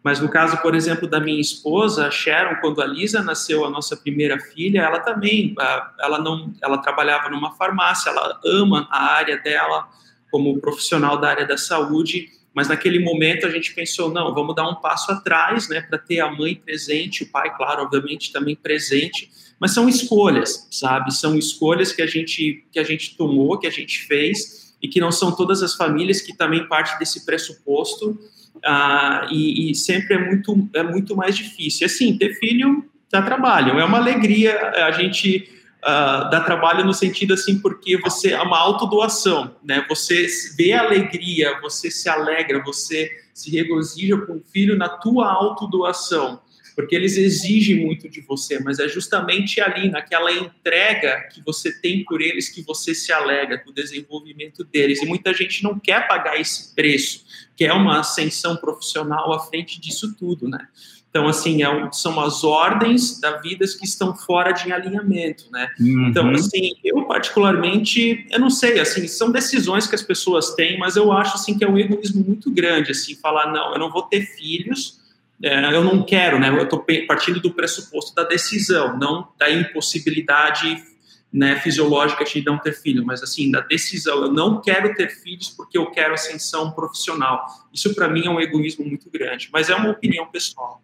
[0.06, 3.72] Mas no caso, por exemplo, da minha esposa, a Sharon, quando a Lisa nasceu, a
[3.72, 5.56] nossa primeira filha, ela também,
[6.00, 9.90] ela não, ela trabalhava numa farmácia, ela ama a área dela,
[10.32, 14.68] como profissional da área da saúde, mas naquele momento a gente pensou, não, vamos dar
[14.68, 19.30] um passo atrás, né, para ter a mãe presente, o pai, claro, obviamente também presente,
[19.60, 21.14] mas são escolhas, sabe?
[21.14, 25.00] São escolhas que a gente que a gente tomou, que a gente fez e que
[25.00, 28.20] não são todas as famílias que também parte desse pressuposto
[28.64, 31.86] ah, e, e, sempre é muito é muito mais difícil.
[31.86, 35.50] Assim, ter filho dá trabalho, é uma alegria a gente
[35.86, 39.86] uh, dá trabalho no sentido assim, porque você é uma autodoação, né?
[39.88, 40.28] Você
[40.58, 46.42] vê alegria, você se alegra, você se regozija com o filho na tua autodoação,
[46.76, 52.04] porque eles exigem muito de você, mas é justamente ali, naquela entrega que você tem
[52.04, 55.02] por eles, que você se alegra com o desenvolvimento deles.
[55.02, 57.24] E muita gente não quer pagar esse preço,
[57.56, 60.68] que é uma ascensão profissional à frente disso tudo, né?
[61.16, 65.70] Então, assim, é, são as ordens da vida que estão fora de alinhamento, né?
[65.80, 66.10] Uhum.
[66.10, 70.98] Então, assim, eu particularmente, eu não sei, assim, são decisões que as pessoas têm, mas
[70.98, 74.02] eu acho, assim, que é um egoísmo muito grande, assim, falar, não, eu não vou
[74.02, 75.00] ter filhos,
[75.42, 76.50] é, eu não quero, né?
[76.50, 80.84] Eu estou partindo do pressuposto da decisão, não da impossibilidade
[81.32, 85.48] né, fisiológica de não ter filho, mas assim, da decisão, eu não quero ter filhos
[85.48, 87.46] porque eu quero ascensão profissional.
[87.74, 90.82] Isso para mim é um egoísmo muito grande, mas é uma opinião pessoal.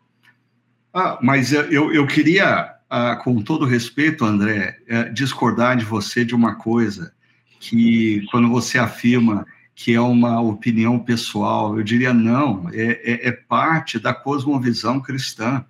[0.93, 6.35] Ah, mas eu, eu queria, ah, com todo respeito, André, é, discordar de você de
[6.35, 7.13] uma coisa,
[7.59, 13.31] que quando você afirma que é uma opinião pessoal, eu diria não, é, é, é
[13.31, 15.65] parte da cosmovisão cristã,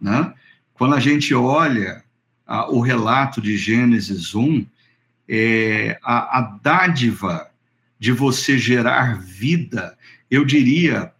[0.00, 0.34] né?
[0.74, 2.02] Quando a gente olha
[2.46, 4.66] ah, o relato de Gênesis 1,
[5.28, 7.48] é, a, a dádiva
[7.98, 9.96] de você gerar vida,
[10.30, 11.13] eu diria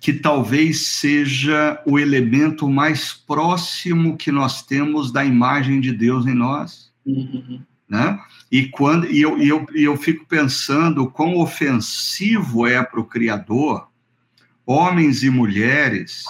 [0.00, 6.34] que talvez seja o elemento mais próximo que nós temos da imagem de Deus em
[6.34, 6.92] nós.
[7.04, 7.60] Uhum.
[7.88, 8.18] Né?
[8.50, 13.04] E, quando, e, eu, e, eu, e eu fico pensando quão ofensivo é para o
[13.04, 13.88] Criador
[14.64, 16.24] homens e mulheres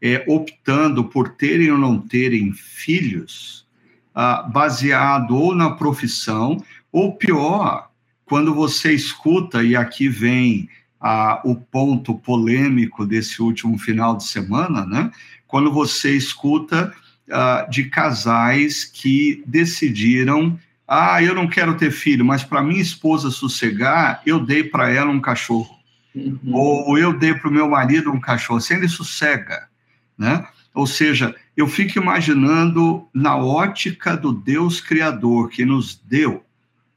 [0.00, 3.66] é, optando por terem ou não terem filhos
[4.14, 7.90] ah, baseado ou na profissão, ou pior,
[8.24, 10.68] quando você escuta, e aqui vem
[11.02, 15.10] ah, o ponto polêmico desse último final de semana, né?
[15.48, 16.94] Quando você escuta
[17.30, 23.30] ah, de casais que decidiram, ah, eu não quero ter filho, mas para minha esposa
[23.30, 25.76] sossegar, eu dei para ela um cachorro.
[26.14, 26.38] Uhum.
[26.52, 29.68] Ou eu dei para o meu marido um cachorro, assim ele sossega,
[30.16, 30.46] né?
[30.74, 36.44] Ou seja, eu fico imaginando na ótica do Deus Criador que nos deu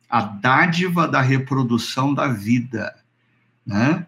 [0.09, 2.93] a dádiva da reprodução da vida,
[3.65, 4.05] né?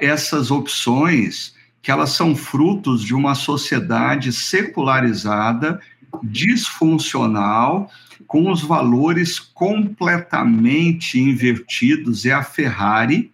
[0.00, 5.80] Essas opções que elas são frutos de uma sociedade secularizada,
[6.22, 7.90] disfuncional,
[8.26, 13.32] com os valores completamente invertidos, é a Ferrari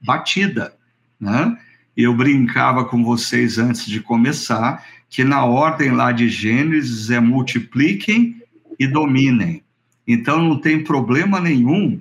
[0.00, 0.74] batida,
[1.18, 1.56] né?
[1.96, 8.36] Eu brincava com vocês antes de começar que na ordem lá de Gênesis é multipliquem
[8.78, 9.62] e dominem.
[10.06, 11.98] Então não tem problema nenhum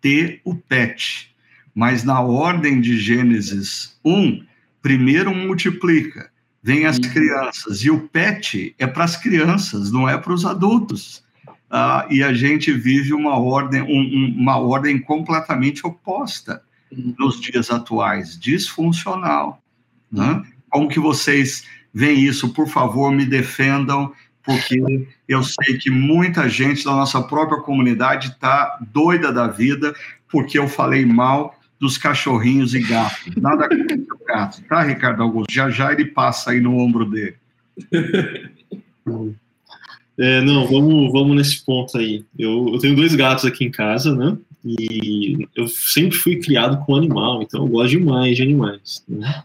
[0.00, 1.29] ter o pet,
[1.80, 4.44] mas na ordem de Gênesis 1,
[4.82, 6.30] primeiro multiplica,
[6.62, 7.10] vem as uhum.
[7.10, 11.24] crianças, e o pet é para as crianças, não é para os adultos.
[11.70, 16.60] Ah, e a gente vive uma ordem, um, uma ordem completamente oposta
[16.92, 17.14] uhum.
[17.18, 19.62] nos dias atuais, disfuncional.
[20.12, 20.42] Né?
[20.68, 21.64] Como que vocês
[21.94, 22.52] veem isso?
[22.52, 24.12] Por favor, me defendam,
[24.44, 29.94] porque eu sei que muita gente da nossa própria comunidade está doida da vida
[30.28, 33.34] porque eu falei mal dos cachorrinhos e gatos.
[33.36, 35.52] Nada contra o gato, tá, Ricardo Augusto?
[35.52, 37.36] Já já ele passa aí no ombro dele.
[40.18, 42.22] É, não, vamos, vamos nesse ponto aí.
[42.38, 44.36] Eu, eu tenho dois gatos aqui em casa, né?
[44.62, 49.02] E eu sempre fui criado com animal, então eu gosto demais de animais.
[49.08, 49.42] Né?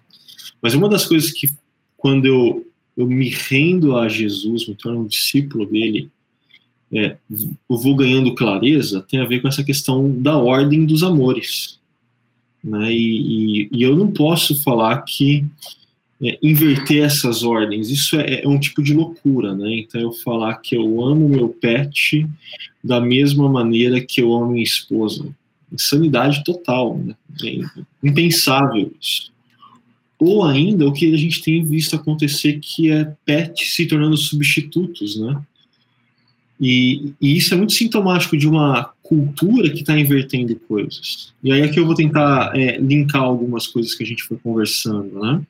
[0.62, 1.48] Mas uma das coisas que,
[1.96, 2.68] quando eu,
[2.98, 6.12] eu me rendo a Jesus, me torno um discípulo dele,
[6.92, 11.80] é, eu vou ganhando clareza, tem a ver com essa questão da ordem dos amores.
[12.66, 12.92] Né?
[12.92, 15.46] E, e, e eu não posso falar que
[16.24, 19.80] é, inverter essas ordens, isso é, é, um tipo de loucura, né?
[19.80, 22.28] Então eu falar que eu amo meu pet
[22.84, 25.28] da mesma maneira que eu amo minha esposa,
[25.72, 27.16] insanidade total, né?
[27.44, 29.32] É impensável isso.
[30.18, 35.20] Ou ainda o que a gente tem visto acontecer que é pet se tornando substitutos,
[35.20, 35.40] né?
[36.60, 41.34] E, e isso é muito sintomático de uma cultura que está invertendo coisas.
[41.44, 45.20] E aí aqui eu vou tentar é, linkar algumas coisas que a gente foi conversando,
[45.20, 45.42] né?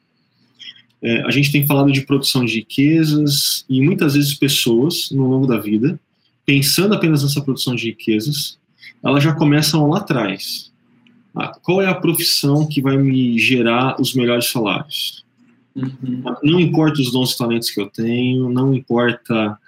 [1.02, 5.46] É, a gente tem falado de produção de riquezas e muitas vezes pessoas, no longo
[5.46, 6.00] da vida,
[6.46, 8.58] pensando apenas nessa produção de riquezas,
[9.04, 10.72] elas já começam lá atrás.
[11.36, 15.24] Ah, qual é a profissão que vai me gerar os melhores salários?
[15.76, 16.24] Uhum.
[16.42, 19.60] Não importa os dons e talentos que eu tenho, não importa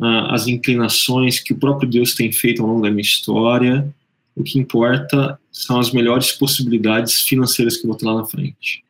[0.00, 3.92] ah, as inclinações que o próprio Deus tem feito ao longo da minha história,
[4.34, 8.84] o que importa são as melhores possibilidades financeiras que eu vou ter lá na frente.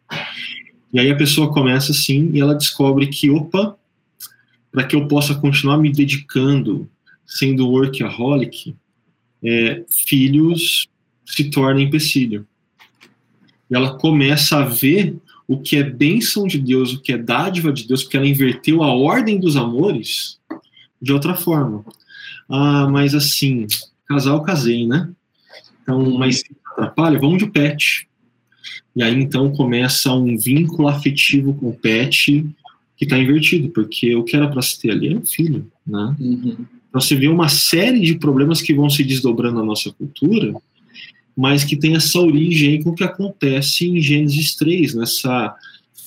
[0.93, 3.77] E aí a pessoa começa assim e ela descobre que, opa,
[4.73, 6.89] para que eu possa continuar me dedicando,
[7.27, 8.75] sendo workaholic,
[9.43, 10.89] é, filhos
[11.27, 12.47] se tornam empecilho.
[13.71, 17.73] E ela começa a ver o que é bênção de Deus, o que é dádiva
[17.73, 20.39] de Deus, porque ela inverteu a ordem dos amores
[21.05, 21.85] de outra forma.
[22.49, 23.67] Ah, mas assim,
[24.09, 25.11] casal casei, né?
[25.83, 28.09] Então, mas se atrapalha, vamos de pet.
[28.97, 32.47] E aí então começa um vínculo afetivo com o pet,
[32.97, 36.17] que está invertido, porque o que era para se ter ali é um filho, né?
[36.19, 36.57] Uhum.
[36.89, 40.55] Então você vê uma série de problemas que vão se desdobrando na nossa cultura,
[41.37, 45.55] mas que tem essa origem com o que acontece em Gênesis 3, nessa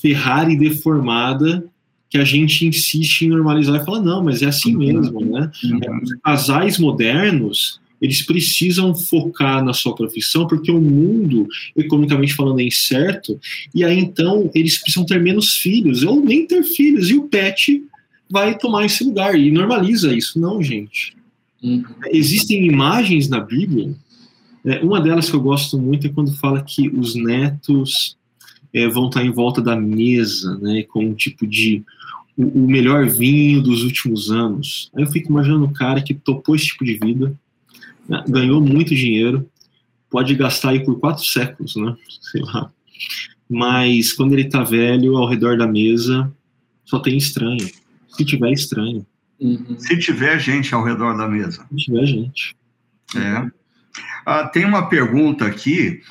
[0.00, 1.64] Ferrari deformada
[2.10, 4.78] que a gente insiste em normalizar e fala, não, mas é assim uhum.
[4.78, 5.50] mesmo, né?
[5.64, 6.02] Uhum.
[6.02, 11.46] Os casais modernos, eles precisam focar na sua profissão, porque o mundo,
[11.76, 13.38] economicamente falando, é incerto,
[13.74, 17.82] e aí então eles precisam ter menos filhos, ou nem ter filhos, e o pet
[18.30, 20.40] vai tomar esse lugar, e normaliza isso.
[20.40, 21.14] Não, gente.
[21.62, 21.84] Uhum.
[22.10, 23.94] Existem imagens na Bíblia,
[24.64, 28.16] é, uma delas que eu gosto muito é quando fala que os netos
[28.72, 31.82] é, vão estar em volta da mesa, né, com um tipo de
[32.38, 34.90] o, o melhor vinho dos últimos anos.
[34.94, 37.36] Aí eu fico imaginando o cara que topou esse tipo de vida,
[38.08, 39.50] né, ganhou muito dinheiro,
[40.08, 41.96] pode gastar aí por quatro séculos, né?
[42.30, 42.70] Sei lá.
[43.50, 46.32] Mas quando ele tá velho, ao redor da mesa,
[46.84, 47.68] só tem estranho.
[48.08, 49.04] Se tiver estranho.
[49.40, 49.76] Uhum.
[49.78, 51.66] Se tiver gente ao redor da mesa.
[51.70, 52.56] Se tiver gente.
[53.16, 53.50] É.
[54.26, 56.02] Ah, tem uma pergunta aqui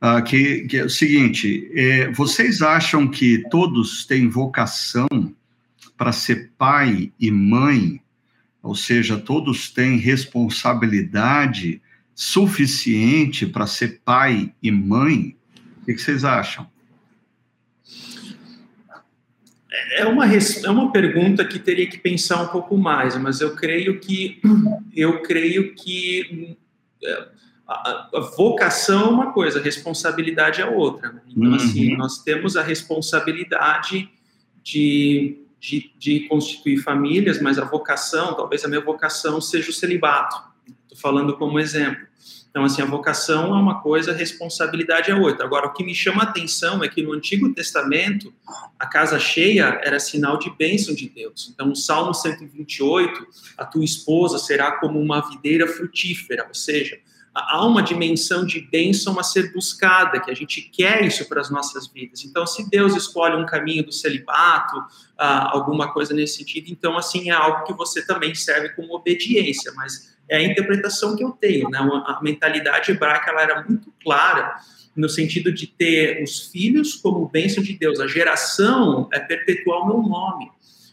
[0.00, 5.08] ah, que, que, é o seguinte: é, vocês acham que todos têm vocação
[5.98, 8.00] para ser pai e mãe
[8.62, 11.80] ou seja, todos têm responsabilidade
[12.14, 15.36] suficiente para ser pai e mãe?
[15.82, 16.68] O que vocês acham?
[19.92, 24.00] É uma, é uma pergunta que teria que pensar um pouco mais, mas eu creio
[24.00, 24.40] que
[24.94, 26.56] eu creio que
[27.02, 27.28] é,
[27.66, 31.12] a, a vocação é uma coisa, a responsabilidade é outra.
[31.12, 31.22] Né?
[31.28, 31.94] Então, assim, uhum.
[31.94, 34.10] assim, nós temos a responsabilidade
[34.62, 40.36] de de, de constituir famílias, mas a vocação, talvez a minha vocação seja o celibato.
[40.84, 42.06] Estou falando como exemplo.
[42.50, 45.44] Então, assim, a vocação é uma coisa, a responsabilidade é outra.
[45.44, 48.32] Agora, o que me chama a atenção é que no Antigo Testamento,
[48.78, 51.50] a casa cheia era sinal de bênção de Deus.
[51.52, 56.98] Então, no Salmo 128, a tua esposa será como uma videira frutífera, ou seja,
[57.48, 61.50] há uma dimensão de bênção a ser buscada, que a gente quer isso para as
[61.50, 62.24] nossas vidas.
[62.24, 64.76] Então, se Deus escolhe um caminho do celibato,
[65.16, 69.72] ah, alguma coisa nesse sentido, então, assim, é algo que você também serve como obediência,
[69.76, 71.78] mas é a interpretação que eu tenho, né?
[71.78, 74.56] A mentalidade hebraica, ela era muito clara,
[74.94, 78.00] no sentido de ter os filhos como bênção de Deus.
[78.00, 80.50] A geração é perpetuar o meu nome.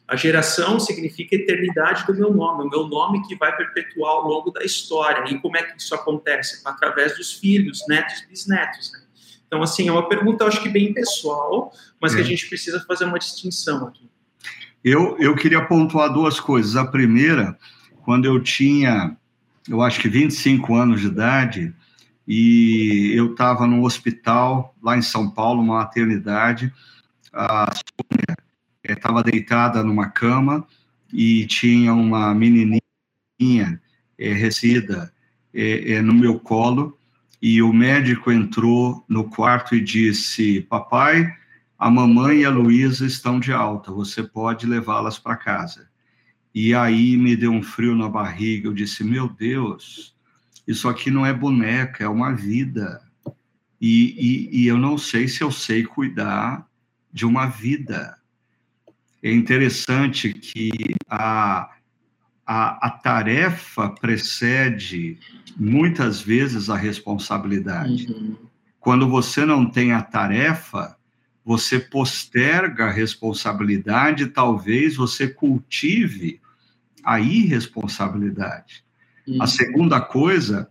[0.08, 4.52] A geração significa eternidade do meu nome, o meu nome que vai perpetuar ao longo
[4.52, 5.24] da história.
[5.32, 6.62] E como é que isso acontece?
[6.64, 8.92] Através dos filhos, netos, bisnetos.
[8.92, 9.00] Né?
[9.48, 12.16] Então, assim, é uma pergunta, acho que bem pessoal, mas é.
[12.16, 12.28] que a é.
[12.28, 14.08] gente precisa fazer uma distinção aqui.
[14.84, 16.76] Eu, eu queria pontuar duas coisas.
[16.76, 17.58] A primeira,
[18.04, 19.18] quando eu tinha,
[19.68, 21.74] eu acho que 25 anos de idade,
[22.28, 26.72] e eu estava num hospital lá em São Paulo, uma maternidade,
[27.34, 27.72] a
[28.94, 30.66] estava deitada numa cama
[31.12, 32.82] e tinha uma menininha
[34.18, 35.14] é, recida
[35.54, 36.98] é, é, no meu colo
[37.42, 41.34] e o médico entrou no quarto e disse: Papai,
[41.78, 45.88] a mamãe e a Luísa estão de alta, você pode levá-las para casa.
[46.54, 50.16] E aí me deu um frio na barriga, eu disse: Meu Deus,
[50.68, 53.02] isso aqui não é boneca, é uma vida.
[53.80, 56.66] E, e, e eu não sei se eu sei cuidar
[57.12, 58.18] de uma vida
[59.26, 60.70] é interessante que
[61.10, 61.72] a,
[62.46, 65.18] a, a tarefa precede
[65.58, 68.06] muitas vezes a responsabilidade.
[68.06, 68.38] Uhum.
[68.80, 70.96] Quando você não tem a tarefa,
[71.44, 76.40] você posterga a responsabilidade, talvez você cultive
[77.04, 78.86] a irresponsabilidade.
[79.28, 79.42] Uhum.
[79.42, 80.70] A segunda coisa,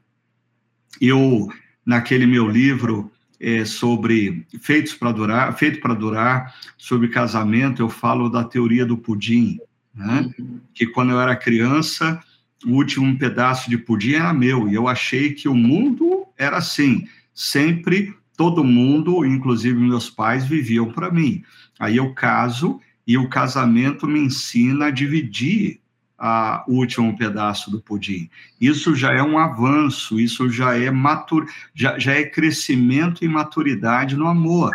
[1.00, 1.48] eu,
[1.84, 3.10] naquele meu livro,
[3.44, 8.96] é, sobre feitos para durar, feito para durar, sobre casamento, eu falo da teoria do
[8.96, 9.58] pudim,
[9.94, 10.32] né?
[10.38, 10.60] Uhum.
[10.72, 12.18] Que quando eu era criança,
[12.64, 17.06] o último pedaço de pudim era meu e eu achei que o mundo era assim,
[17.34, 21.44] sempre todo mundo, inclusive meus pais, viviam para mim.
[21.78, 25.80] Aí eu caso e o casamento me ensina a dividir
[26.26, 28.30] a, o último pedaço do pudim.
[28.58, 34.16] Isso já é um avanço, isso já é matur, já, já é crescimento e maturidade
[34.16, 34.72] no amor.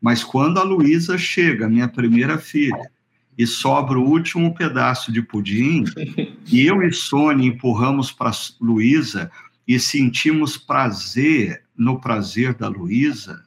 [0.00, 2.90] Mas quando a Luísa chega, minha primeira filha,
[3.36, 5.84] e sobra o último pedaço de pudim,
[6.50, 9.30] e eu e Sônia empurramos para Luísa
[9.68, 13.44] e sentimos prazer no prazer da Luísa,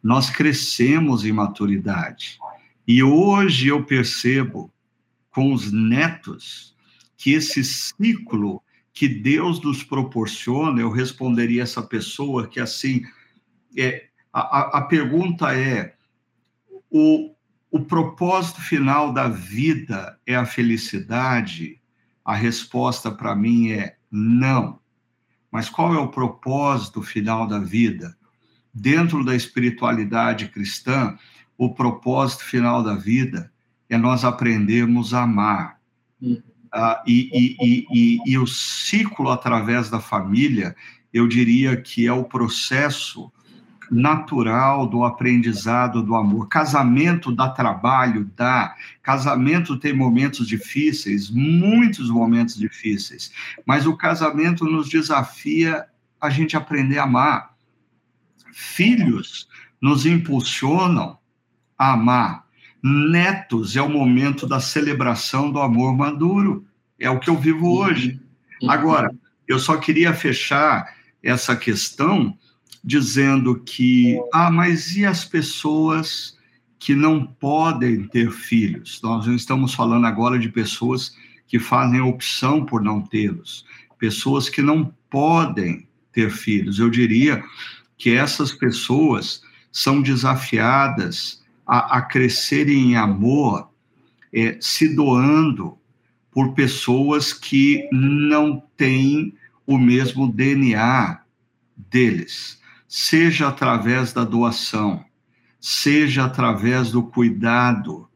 [0.00, 2.38] nós crescemos em maturidade.
[2.86, 4.70] E hoje eu percebo
[5.38, 6.74] com os netos,
[7.16, 8.60] que esse ciclo
[8.92, 13.02] que Deus nos proporciona, eu responderia essa pessoa que assim,
[13.76, 15.94] é, a, a pergunta é,
[16.90, 17.32] o,
[17.70, 21.80] o propósito final da vida é a felicidade?
[22.24, 24.80] A resposta para mim é não.
[25.52, 28.18] Mas qual é o propósito final da vida?
[28.74, 31.16] Dentro da espiritualidade cristã,
[31.56, 33.52] o propósito final da vida
[33.88, 35.78] é nós aprendermos a amar.
[36.20, 36.42] Uhum.
[36.72, 40.76] Ah, e, e, e, e, o ciclo através da família,
[41.12, 43.32] eu diria que é o processo
[43.90, 46.48] natural do aprendizado do amor.
[46.48, 48.74] Casamento dá trabalho, dá.
[49.02, 53.32] Casamento tem momentos difíceis, muitos momentos difíceis,
[53.64, 55.86] mas o casamento nos desafia
[56.20, 57.54] a gente aprender a amar.
[58.52, 59.48] Filhos
[59.80, 61.18] nos impulsionam
[61.78, 62.47] a amar.
[62.82, 66.64] Netos é o momento da celebração do amor maduro.
[66.98, 67.78] É o que eu vivo uhum.
[67.78, 68.20] hoje.
[68.62, 68.70] Uhum.
[68.70, 69.14] Agora,
[69.46, 72.36] eu só queria fechar essa questão
[72.82, 76.36] dizendo que, ah, mas e as pessoas
[76.78, 79.00] que não podem ter filhos?
[79.02, 81.16] Nós não estamos falando agora de pessoas
[81.46, 83.64] que fazem opção por não tê-los,
[83.98, 86.78] pessoas que não podem ter filhos.
[86.78, 87.42] Eu diria
[87.96, 93.68] que essas pessoas são desafiadas a, a crescerem em amor,
[94.32, 95.78] é, se doando
[96.30, 99.34] por pessoas que não têm
[99.66, 101.20] o mesmo DNA
[101.76, 102.58] deles
[102.88, 105.04] seja através da doação,
[105.60, 108.08] seja através do cuidado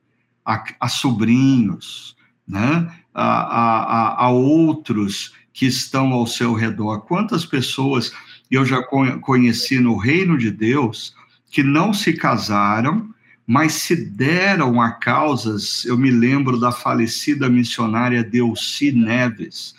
[0.44, 2.16] a, a sobrinhos,
[2.48, 2.90] né?
[3.12, 7.02] a, a, a, outros que estão ao seu redor.
[7.02, 8.10] Quantas pessoas
[8.50, 11.14] eu já conheci no reino de Deus
[11.50, 13.14] que não se casaram,
[13.46, 15.84] mas se deram a causas.
[15.84, 19.74] Eu me lembro da falecida missionária Delci Neves,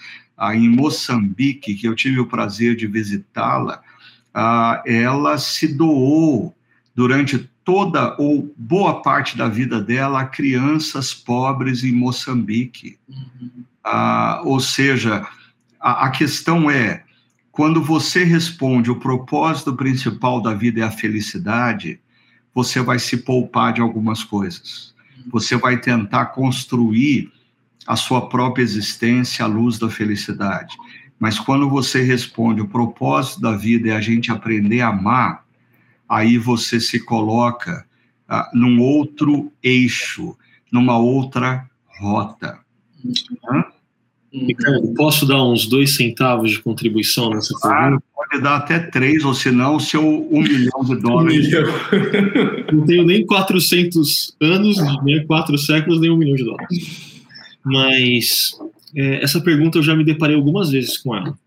[0.53, 3.81] em Moçambique, que eu tive o prazer de visitá-la
[4.33, 6.55] ah, ela se doou
[6.95, 12.97] durante toda ou boa parte da vida dela a crianças pobres em Moçambique.
[13.07, 13.63] Uhum.
[13.83, 15.25] Ah, ou seja,
[15.79, 17.03] a, a questão é,
[17.51, 21.99] quando você responde o propósito principal da vida é a felicidade,
[22.53, 24.93] você vai se poupar de algumas coisas.
[25.17, 25.31] Uhum.
[25.31, 27.31] Você vai tentar construir
[27.87, 30.75] a sua própria existência à luz da felicidade.
[31.19, 35.45] Mas quando você responde o propósito da vida é a gente aprender a amar,
[36.07, 37.85] aí você se coloca
[38.27, 40.37] ah, num outro eixo,
[40.71, 42.59] numa outra rota.
[44.33, 44.45] Hã?
[44.45, 48.03] Ricardo, posso dar uns dois centavos de contribuição nessa pergunta?
[48.33, 51.49] pode dar até três, ou se não, seu um milhão de dólares.
[52.71, 57.13] não tenho nem 400 anos, nem quatro séculos, nem um milhão de dólares.
[57.63, 58.51] Mas
[58.95, 61.37] é, essa pergunta eu já me deparei algumas vezes com ela.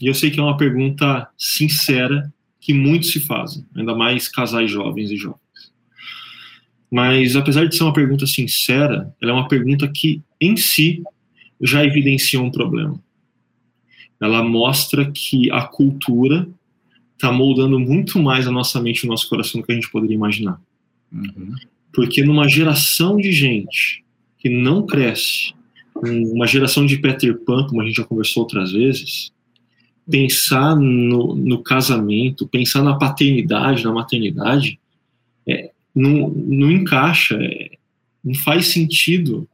[0.00, 4.70] E eu sei que é uma pergunta sincera que muitos se fazem, ainda mais casais
[4.70, 5.38] jovens e jovens.
[6.90, 11.02] Mas apesar de ser uma pergunta sincera, ela é uma pergunta que em si
[11.60, 12.98] já evidencia um problema.
[14.20, 16.48] Ela mostra que a cultura
[17.14, 19.90] está moldando muito mais a nossa mente e o nosso coração do que a gente
[19.90, 20.60] poderia imaginar.
[21.12, 21.54] Uhum.
[21.92, 24.04] Porque numa geração de gente
[24.38, 25.54] que não cresce
[25.94, 29.32] uma geração de Peter Pan, como a gente já conversou outras vezes,
[30.10, 34.78] pensar no, no casamento, pensar na paternidade, na maternidade,
[35.48, 37.70] é, não, não encaixa, é,
[38.24, 39.48] não faz sentido.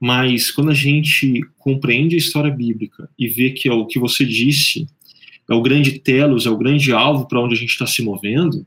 [0.00, 4.24] Mas quando a gente compreende a história bíblica e vê que é o que você
[4.24, 4.86] disse
[5.48, 8.66] é o grande telos, é o grande alvo para onde a gente está se movendo,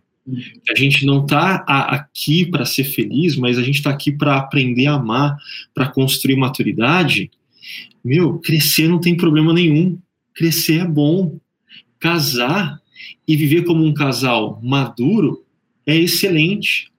[0.70, 4.88] a gente não está aqui para ser feliz, mas a gente está aqui para aprender
[4.88, 5.38] a amar,
[5.74, 7.32] para construir maturidade.
[8.04, 9.98] Meu, crescer não tem problema nenhum.
[10.34, 11.40] Crescer é bom.
[12.00, 12.80] Casar
[13.28, 15.44] e viver como um casal maduro
[15.86, 16.91] é excelente.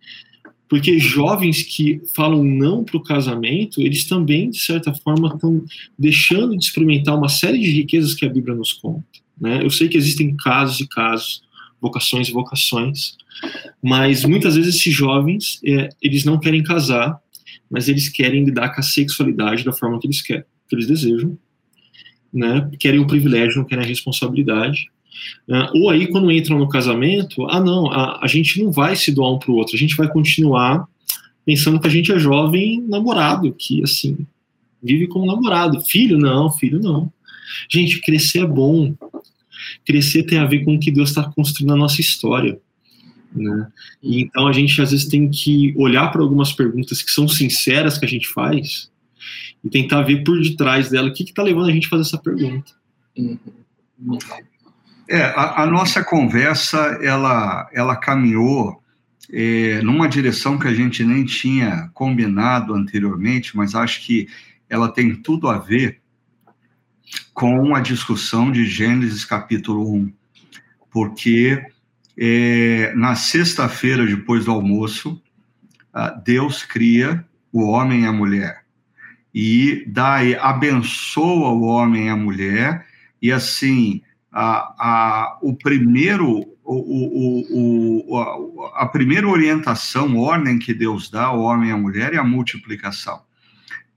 [0.72, 5.62] Porque jovens que falam não para o casamento, eles também, de certa forma, estão
[5.98, 9.04] deixando de experimentar uma série de riquezas que a Bíblia nos conta.
[9.38, 9.62] Né?
[9.62, 11.42] Eu sei que existem casos e casos
[11.78, 13.18] vocações e vocações,
[13.82, 17.20] mas muitas vezes esses jovens, é, eles não querem casar,
[17.70, 21.36] mas eles querem lidar com a sexualidade da forma que eles querem, que eles desejam,
[22.32, 22.70] né?
[22.80, 24.90] Querem o privilégio, não querem a responsabilidade.
[25.48, 29.12] Uh, ou aí, quando entram no casamento, ah, não, a, a gente não vai se
[29.12, 30.86] doar um para o outro, a gente vai continuar
[31.44, 34.26] pensando que a gente é jovem namorado, que, assim,
[34.82, 35.80] vive como namorado.
[35.82, 37.12] Filho, não, filho, não.
[37.68, 38.94] Gente, crescer é bom,
[39.84, 42.58] crescer tem a ver com o que Deus está construindo na nossa história.
[43.34, 43.66] Né?
[44.02, 47.96] E então a gente às vezes tem que olhar para algumas perguntas que são sinceras
[47.96, 48.90] que a gente faz
[49.64, 52.18] e tentar ver por detrás dela o que está levando a gente a fazer essa
[52.18, 52.72] pergunta.
[55.08, 58.82] É, a, a, nossa conversa ela, ela caminhou
[59.32, 64.28] é, numa direção que a gente nem tinha combinado anteriormente, mas acho que
[64.68, 66.00] ela tem tudo a ver
[67.34, 70.12] com a discussão de Gênesis capítulo 1,
[70.90, 71.62] porque
[72.16, 75.20] é, na sexta-feira, depois do almoço,
[76.24, 78.62] Deus cria o homem e a mulher.
[79.34, 82.86] E dá, abençoa o homem e a mulher,
[83.20, 91.10] e assim, a, a, o primeiro o, o, o, a primeira orientação, ordem que Deus
[91.10, 93.20] dá ao homem e à mulher é a multiplicação.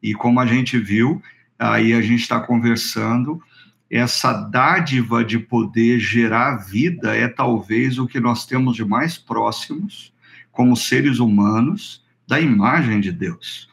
[0.01, 1.21] E como a gente viu,
[1.57, 3.41] aí a gente está conversando,
[3.89, 10.11] essa dádiva de poder gerar vida é talvez o que nós temos de mais próximos,
[10.51, 13.69] como seres humanos, da imagem de Deus.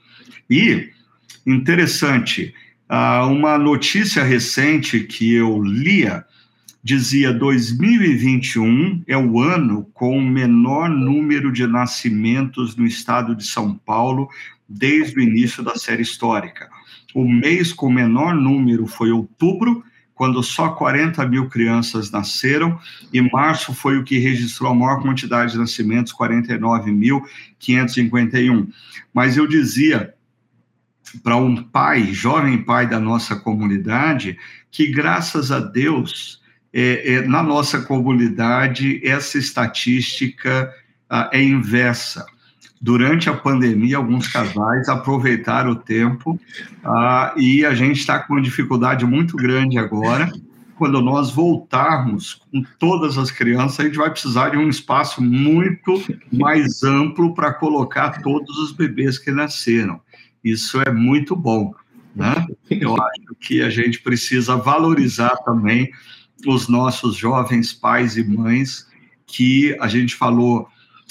[0.50, 0.90] E,
[1.46, 2.54] interessante,
[3.30, 6.24] uma notícia recente que eu lia
[6.82, 13.76] dizia 2021 é o ano com o menor número de nascimentos no estado de São
[13.76, 14.28] Paulo
[14.68, 16.68] desde o início da série histórica.
[17.14, 22.76] O mês com o menor número foi outubro, quando só 40 mil crianças nasceram,
[23.12, 28.68] e março foi o que registrou a maior quantidade de nascimentos, 49.551.
[29.12, 30.14] Mas eu dizia
[31.22, 34.36] para um pai, jovem pai da nossa comunidade,
[34.70, 36.41] que graças a Deus
[36.72, 40.72] é, é, na nossa comunidade, essa estatística
[41.08, 42.24] ah, é inversa.
[42.80, 46.40] Durante a pandemia, alguns casais aproveitaram o tempo
[46.82, 50.32] ah, e a gente está com uma dificuldade muito grande agora.
[50.76, 56.02] Quando nós voltarmos com todas as crianças, a gente vai precisar de um espaço muito
[56.32, 60.00] mais amplo para colocar todos os bebês que nasceram.
[60.42, 61.72] Isso é muito bom.
[62.16, 62.46] Né?
[62.68, 65.90] Eu acho que a gente precisa valorizar também
[66.46, 68.86] os nossos jovens pais e mães,
[69.26, 70.68] que a gente falou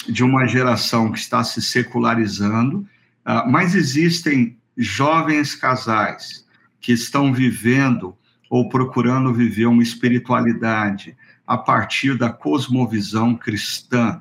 [0.08, 2.78] de uma geração que está se secularizando,
[3.26, 6.46] uh, mas existem jovens casais
[6.80, 8.16] que estão vivendo
[8.50, 11.16] ou procurando viver uma espiritualidade
[11.46, 14.20] a partir da cosmovisão cristã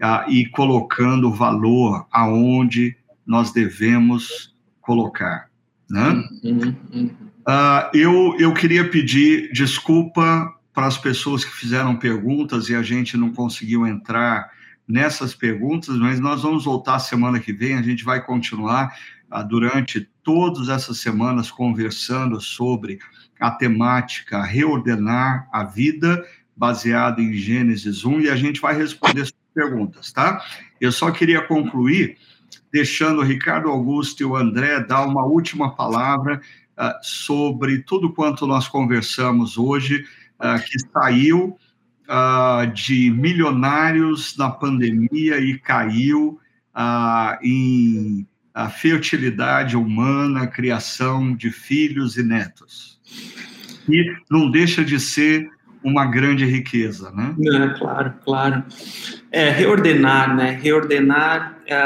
[0.00, 2.96] uh, e colocando valor aonde
[3.26, 5.48] nós devemos colocar.
[5.88, 6.24] Né?
[6.42, 7.23] Uhum, uhum.
[7.46, 13.16] Uh, eu, eu queria pedir desculpa para as pessoas que fizeram perguntas e a gente
[13.16, 14.50] não conseguiu entrar
[14.88, 18.96] nessas perguntas, mas nós vamos voltar semana que vem, a gente vai continuar
[19.30, 22.98] uh, durante todas essas semanas conversando sobre
[23.38, 26.24] a temática reordenar a vida,
[26.56, 30.42] baseada em Gênesis 1, e a gente vai responder as perguntas, tá?
[30.80, 32.16] Eu só queria concluir
[32.72, 36.40] deixando o Ricardo Augusto e o André dar uma última palavra
[36.78, 40.04] uh, sobre tudo quanto nós conversamos hoje,
[40.40, 41.56] uh, que saiu
[42.08, 46.38] uh, de milionários na pandemia e caiu
[47.40, 53.00] em a fertilidade humana, criação de filhos e netos.
[53.88, 55.50] E não deixa de ser
[55.84, 57.36] uma grande riqueza, né?
[57.38, 58.64] É, claro, claro.
[59.30, 60.58] É, reordenar, né?
[60.62, 61.76] Reordenar é,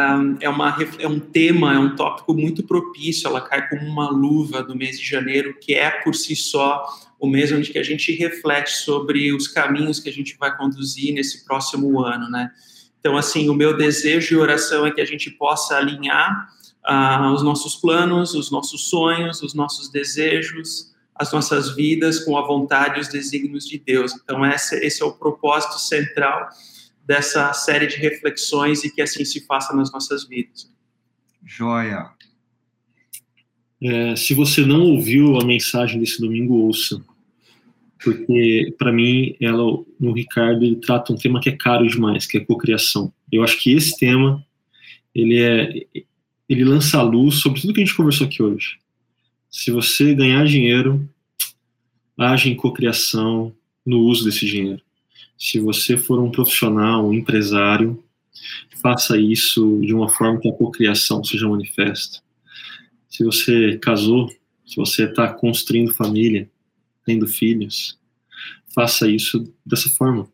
[0.42, 4.62] é, uma, é um tema, é um tópico muito propício, ela cai como uma luva
[4.62, 6.86] do mês de janeiro, que é por si só
[7.18, 11.12] o mês onde que a gente reflete sobre os caminhos que a gente vai conduzir
[11.12, 12.52] nesse próximo ano, né?
[13.00, 16.48] Então, assim, o meu desejo e oração é que a gente possa alinhar
[16.88, 22.46] uh, os nossos planos, os nossos sonhos, os nossos desejos, as nossas vidas com a
[22.46, 24.14] vontade e os desígnios de Deus.
[24.14, 26.48] Então, esse, esse é o propósito central
[27.04, 30.70] dessa série de reflexões e que assim se faça nas nossas vidas.
[31.44, 32.10] Joia.
[33.82, 37.02] É, se você não ouviu a mensagem desse domingo, ouça.
[38.02, 39.62] Porque, para mim, ela,
[39.98, 43.12] no Ricardo, ele trata um tema que é caro demais, que é cocriação.
[43.30, 44.44] Eu acho que esse tema,
[45.14, 46.04] ele é
[46.48, 48.78] ele lança a luz sobre tudo que a gente conversou aqui hoje.
[49.50, 51.08] Se você ganhar dinheiro,
[52.18, 54.82] age em cocriação no uso desse dinheiro.
[55.38, 58.02] Se você for um profissional, um empresário,
[58.82, 62.20] faça isso de uma forma que a cocriação seja manifesta.
[63.08, 64.28] Se você casou,
[64.66, 66.50] se você está construindo família,
[67.06, 67.98] tendo filhos,
[68.74, 70.28] faça isso dessa forma,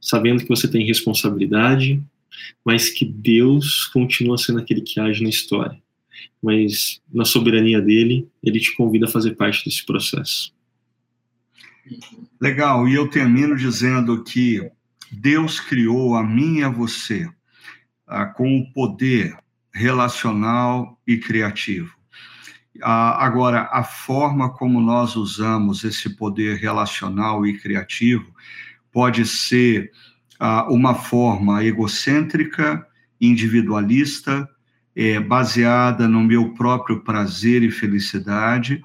[0.00, 2.02] sabendo que você tem responsabilidade,
[2.64, 5.80] mas que Deus continua sendo aquele que age na história
[6.42, 10.54] mas na soberania dele, ele te convida a fazer parte desse processo.
[12.40, 14.70] Legal, e eu termino dizendo que
[15.10, 17.28] Deus criou a mim e a você
[18.06, 19.36] ah, com o poder
[19.72, 21.94] relacional e criativo.
[22.82, 28.34] Ah, agora, a forma como nós usamos esse poder relacional e criativo
[28.92, 29.90] pode ser
[30.40, 32.84] uh, uma forma egocêntrica,
[33.20, 34.48] individualista,
[35.02, 38.82] é, baseada no meu próprio prazer e felicidade,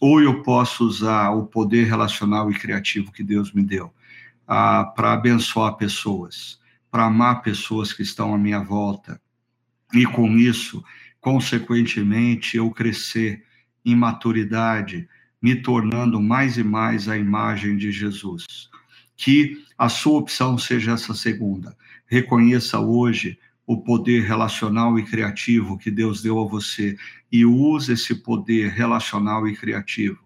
[0.00, 5.12] ou eu posso usar o poder relacional e criativo que Deus me deu uh, para
[5.12, 6.58] abençoar pessoas,
[6.90, 9.20] para amar pessoas que estão à minha volta,
[9.92, 10.82] e com isso,
[11.20, 13.44] consequentemente, eu crescer
[13.84, 15.08] em maturidade,
[15.40, 18.44] me tornando mais e mais a imagem de Jesus.
[19.16, 21.76] Que a sua opção seja essa segunda.
[22.08, 26.96] Reconheça hoje o poder relacional e criativo que Deus deu a você
[27.32, 30.18] e use esse poder relacional e criativo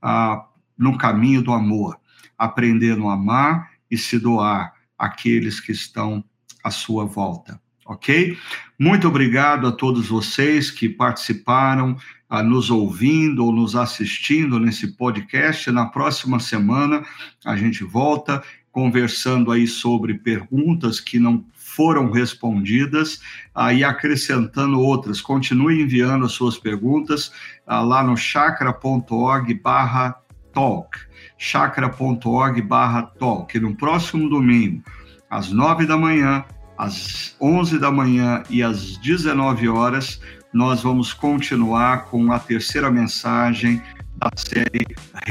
[0.00, 1.98] ah, no caminho do amor,
[2.36, 6.24] aprendendo a amar e se doar àqueles que estão
[6.62, 7.60] à sua volta.
[7.86, 8.36] Ok?
[8.78, 11.96] Muito obrigado a todos vocês que participaram,
[12.44, 15.70] nos ouvindo ou nos assistindo nesse podcast.
[15.70, 17.04] Na próxima semana
[17.44, 23.20] a gente volta conversando aí sobre perguntas que não foram respondidas
[23.54, 25.20] aí acrescentando outras.
[25.20, 27.32] Continue enviando as suas perguntas
[27.66, 30.16] ah, lá no chakra.org barra
[30.52, 30.98] talk,
[31.38, 33.58] chakra.org barra talk.
[33.58, 34.82] No próximo domingo,
[35.30, 36.44] às nove da manhã,
[36.76, 40.20] às onze da manhã e às dezenove horas,
[40.52, 43.82] nós vamos continuar com a terceira mensagem
[44.18, 44.86] da série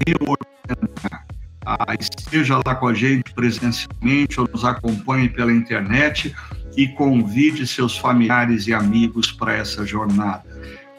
[0.07, 1.30] Reorganizar.
[1.65, 6.35] Ah, esteja lá com a gente presencialmente ou nos acompanhe pela internet
[6.75, 10.43] e convide seus familiares e amigos para essa jornada.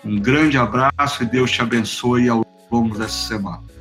[0.04, 3.71] Um grande abraço e Deus te abençoe ao longo dessa semana.